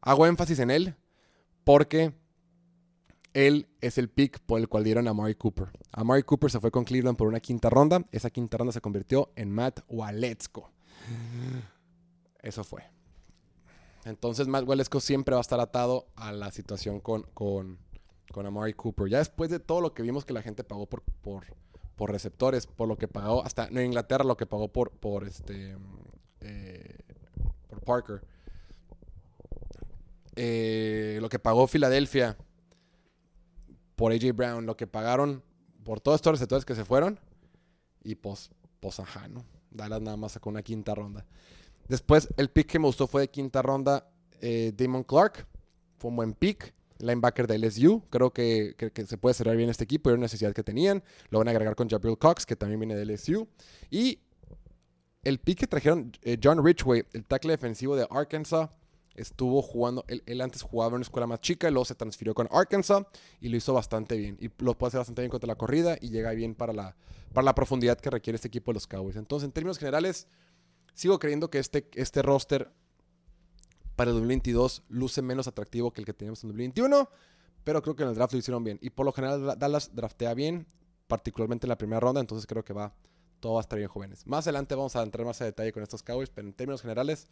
Hago 0.02 0.26
énfasis 0.28 0.60
en 0.60 0.72
él 0.72 0.96
porque 1.64 2.14
él 3.34 3.68
es 3.82 3.98
el 3.98 4.10
pick 4.10 4.40
por 4.40 4.60
el 4.60 4.70
cual 4.70 4.84
dieron 4.84 5.08
a 5.08 5.14
Mari 5.14 5.36
Cooper. 5.36 5.70
A 5.92 6.04
Mari 6.04 6.24
Cooper 6.24 6.52
se 6.52 6.60
fue 6.60 6.72
con 6.72 6.86
Cleveland 6.86 7.18
por 7.18 7.28
una 7.28 7.40
quinta 7.40 7.70
ronda. 7.70 8.06
Esa 8.12 8.30
quinta 8.30 8.58
ronda 8.58 8.72
se 8.72 8.82
convirtió 8.82 9.32
en 9.36 9.52
Matt 9.52 9.82
Waletsko. 9.90 10.72
Eso 12.42 12.64
fue. 12.64 12.84
Entonces 14.06 14.48
Matt 14.48 14.68
Waletsko 14.68 15.00
siempre 15.00 15.34
va 15.34 15.40
a 15.40 15.42
estar 15.42 15.60
atado 15.60 16.08
a 16.16 16.32
la 16.32 16.52
situación 16.52 17.00
con, 17.00 17.24
con, 17.34 17.80
con 18.32 18.46
Amari 18.46 18.74
Cooper. 18.74 19.10
Ya 19.10 19.18
después 19.18 19.50
de 19.50 19.60
todo 19.60 19.82
lo 19.82 19.94
que 19.94 20.04
vimos 20.04 20.24
que 20.24 20.34
la 20.34 20.42
gente 20.42 20.64
pagó 20.64 20.86
por, 20.86 21.04
por 21.96 22.12
receptores, 22.12 22.68
por 22.68 22.88
lo 22.88 22.98
que 22.98 23.08
pagó, 23.08 23.44
hasta 23.46 23.68
en 23.68 23.78
Inglaterra 23.80 24.24
lo 24.24 24.38
que 24.38 24.46
pagó 24.46 24.68
por, 24.68 24.92
por 24.92 25.26
este 25.26 25.78
eh, 26.42 26.98
por 27.68 27.82
Parker. 27.82 28.22
eh, 30.36 31.18
lo 31.22 31.30
que 31.30 31.40
pagó 31.40 31.68
Filadelfia 31.68 32.38
por 33.96 34.12
AJ 34.12 34.34
Brown, 34.34 34.66
lo 34.66 34.76
que 34.76 34.88
pagaron 34.88 35.42
por 35.84 36.02
todos 36.02 36.18
estos 36.18 36.34
receptores 36.34 36.66
que 36.66 36.76
se 36.76 36.84
fueron. 36.86 37.20
Y 38.04 38.16
pues, 38.16 38.50
pues 38.80 39.00
ajá, 39.00 39.28
¿no? 39.28 39.46
Dallas 39.72 40.02
nada 40.02 40.18
más 40.18 40.34
sacó 40.34 40.50
una 40.50 40.62
quinta 40.62 40.94
ronda. 40.94 41.26
Después, 41.88 42.28
el 42.38 42.50
pick 42.50 42.68
que 42.68 42.80
me 42.80 42.86
gustó 42.86 43.08
fue 43.08 43.22
de 43.22 43.28
quinta 43.30 43.62
ronda, 43.62 44.10
eh, 44.42 44.74
Damon 44.76 45.04
Clark. 45.04 45.48
Fue 45.98 46.10
un 46.10 46.18
buen 46.18 46.34
pick. 46.34 46.74
Linebacker 47.00 47.48
de 47.48 47.58
LSU. 47.60 48.04
Creo 48.10 48.32
que, 48.32 48.76
que- 48.94 49.06
se 49.06 49.18
puede 49.18 49.34
cerrar 49.34 49.56
bien 49.58 49.70
este 49.70 49.84
equipo. 49.84 50.10
Era 50.10 50.16
una 50.18 50.26
necesidad 50.26 50.54
que 50.54 50.64
tenían. 50.64 51.04
Lo 51.30 51.40
van 51.40 51.48
a 51.48 51.52
agregar 51.52 51.76
con 51.76 51.90
Jabril 51.90 52.18
Cox, 52.18 52.46
que 52.46 52.56
también 52.56 52.80
viene 52.80 52.96
de 52.96 53.06
LSU. 53.06 53.48
Y 53.90 54.20
el 55.24 55.40
pick 55.40 55.60
que 55.60 55.68
trajeron 55.68 56.12
eh, 56.22 56.38
John 56.42 56.64
Ridgway, 56.64 57.04
el 57.14 57.26
tackle 57.26 57.52
defensivo 57.54 57.96
de 57.96 58.08
Arkansas, 58.10 58.70
estuvo 59.16 59.62
jugando, 59.62 60.04
él, 60.08 60.22
él 60.26 60.42
antes 60.42 60.62
jugaba 60.62 60.90
en 60.90 60.96
una 60.96 61.02
escuela 61.04 61.26
más 61.26 61.40
chica, 61.40 61.72
luego 61.72 61.86
se 61.86 61.96
transfirió 61.96 62.34
con 62.36 62.48
Arkansas 62.52 63.04
y 63.40 63.48
lo 63.50 63.58
hizo 63.58 63.74
bastante 63.74 64.18
bien. 64.18 64.38
Y 64.40 64.50
lo 64.64 64.78
puede 64.78 64.90
hacer 64.90 65.00
bastante 65.00 65.22
bien 65.22 65.32
contra 65.32 65.48
la 65.48 65.56
corrida 65.56 65.98
y 66.00 66.10
llega 66.10 66.32
bien 66.32 66.54
para 66.54 66.74
la, 66.74 66.96
para 67.34 67.46
la 67.46 67.56
profundidad 67.56 67.98
que 68.00 68.10
requiere 68.10 68.36
este 68.36 68.50
equipo 68.50 68.72
de 68.72 68.76
los 68.76 68.88
Cowboys. 68.88 69.16
Entonces, 69.16 69.46
en 69.48 69.52
términos 69.54 69.78
generales, 69.80 70.28
sigo 70.94 71.18
creyendo 71.18 71.50
que 71.50 71.60
este, 71.60 71.90
este 71.96 72.22
roster 72.22 72.72
para 73.96 74.12
el 74.12 74.16
2022 74.16 74.84
luce 74.90 75.22
menos 75.22 75.48
atractivo 75.48 75.92
que 75.92 76.02
el 76.02 76.06
que 76.06 76.14
teníamos 76.14 76.44
en 76.44 76.50
2021, 76.50 77.10
pero 77.64 77.82
creo 77.82 77.96
que 77.96 78.04
en 78.04 78.10
el 78.10 78.16
draft 78.16 78.34
lo 78.34 78.40
hicieron 78.40 78.64
bien. 78.64 78.78
Y 78.82 78.90
por 78.90 79.06
lo 79.06 79.12
general 79.12 79.58
Dallas 79.58 79.96
draftea 79.96 80.34
bien, 80.34 80.68
particularmente 81.08 81.66
en 81.66 81.70
la 81.70 81.78
primera 81.78 82.00
ronda, 82.00 82.22
entonces 82.22 82.46
creo 82.46 82.64
que 82.64 82.74
va, 82.74 82.94
todo 83.40 83.54
va 83.54 83.60
a 83.60 83.62
estar 83.62 83.78
bien 83.78 83.90
jóvenes. 83.90 84.26
Más 84.28 84.46
adelante 84.46 84.76
vamos 84.76 84.96
a 84.96 85.04
entrar 85.04 85.26
más 85.26 85.42
a 85.42 85.46
detalle 85.46 85.72
con 85.72 85.84
estos 85.84 86.04
Cowboys, 86.04 86.30
pero 86.30 86.48
en 86.48 86.54
términos 86.54 86.82
generales, 86.82 87.28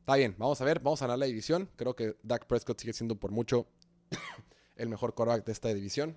está 0.00 0.16
bien. 0.16 0.34
Vamos 0.38 0.60
a 0.60 0.64
ver, 0.64 0.80
vamos 0.80 1.02
a 1.02 1.06
ganar 1.06 1.18
la 1.18 1.26
división. 1.26 1.68
Creo 1.76 1.94
que 1.94 2.16
Dak 2.22 2.46
Prescott 2.46 2.80
sigue 2.80 2.92
siendo 2.92 3.16
por 3.16 3.30
mucho 3.30 3.66
el 4.76 4.88
mejor 4.88 5.14
quarterback 5.14 5.44
de 5.44 5.52
esta 5.52 5.72
división. 5.72 6.16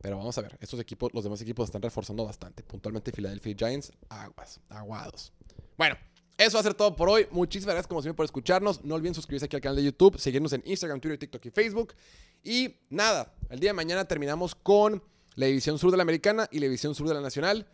Pero 0.00 0.16
vamos 0.16 0.36
a 0.36 0.42
ver, 0.42 0.58
estos 0.60 0.80
equipos, 0.80 1.14
los 1.14 1.22
demás 1.22 1.40
equipos 1.40 1.66
están 1.66 1.80
reforzando 1.80 2.24
bastante. 2.24 2.64
Puntualmente 2.64 3.12
Philadelphia 3.12 3.54
Giants, 3.56 3.92
aguas, 4.08 4.60
aguados. 4.68 5.32
Bueno, 5.78 5.96
eso 6.38 6.56
va 6.56 6.60
a 6.60 6.62
ser 6.62 6.74
todo 6.74 6.96
por 6.96 7.08
hoy. 7.08 7.26
Muchísimas 7.30 7.74
gracias 7.74 7.88
como 7.88 8.02
siempre 8.02 8.16
por 8.16 8.24
escucharnos. 8.24 8.84
No 8.84 8.94
olviden 8.94 9.14
suscribirse 9.14 9.46
aquí 9.46 9.56
al 9.56 9.62
canal 9.62 9.76
de 9.76 9.84
YouTube, 9.84 10.18
seguirnos 10.18 10.52
en 10.52 10.62
Instagram, 10.64 11.00
Twitter, 11.00 11.18
TikTok 11.18 11.46
y 11.46 11.50
Facebook. 11.50 11.94
Y 12.42 12.76
nada, 12.90 13.34
el 13.50 13.60
día 13.60 13.70
de 13.70 13.74
mañana 13.74 14.04
terminamos 14.06 14.54
con 14.54 15.02
la 15.34 15.46
división 15.46 15.78
sur 15.78 15.90
de 15.90 15.96
la 15.96 16.02
americana 16.02 16.48
y 16.50 16.58
la 16.58 16.66
división 16.66 16.94
sur 16.94 17.08
de 17.08 17.14
la 17.14 17.20
nacional. 17.20 17.66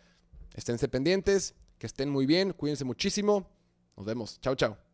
Esténse 0.55 0.89
pendientes, 0.89 1.55
que 1.79 1.87
estén 1.87 2.11
muy 2.11 2.27
bien, 2.27 2.53
cuídense 2.53 2.85
muchísimo. 2.85 3.49
Nos 3.97 4.07
vemos. 4.07 4.41
Chao, 4.41 4.55
chao. 4.55 4.88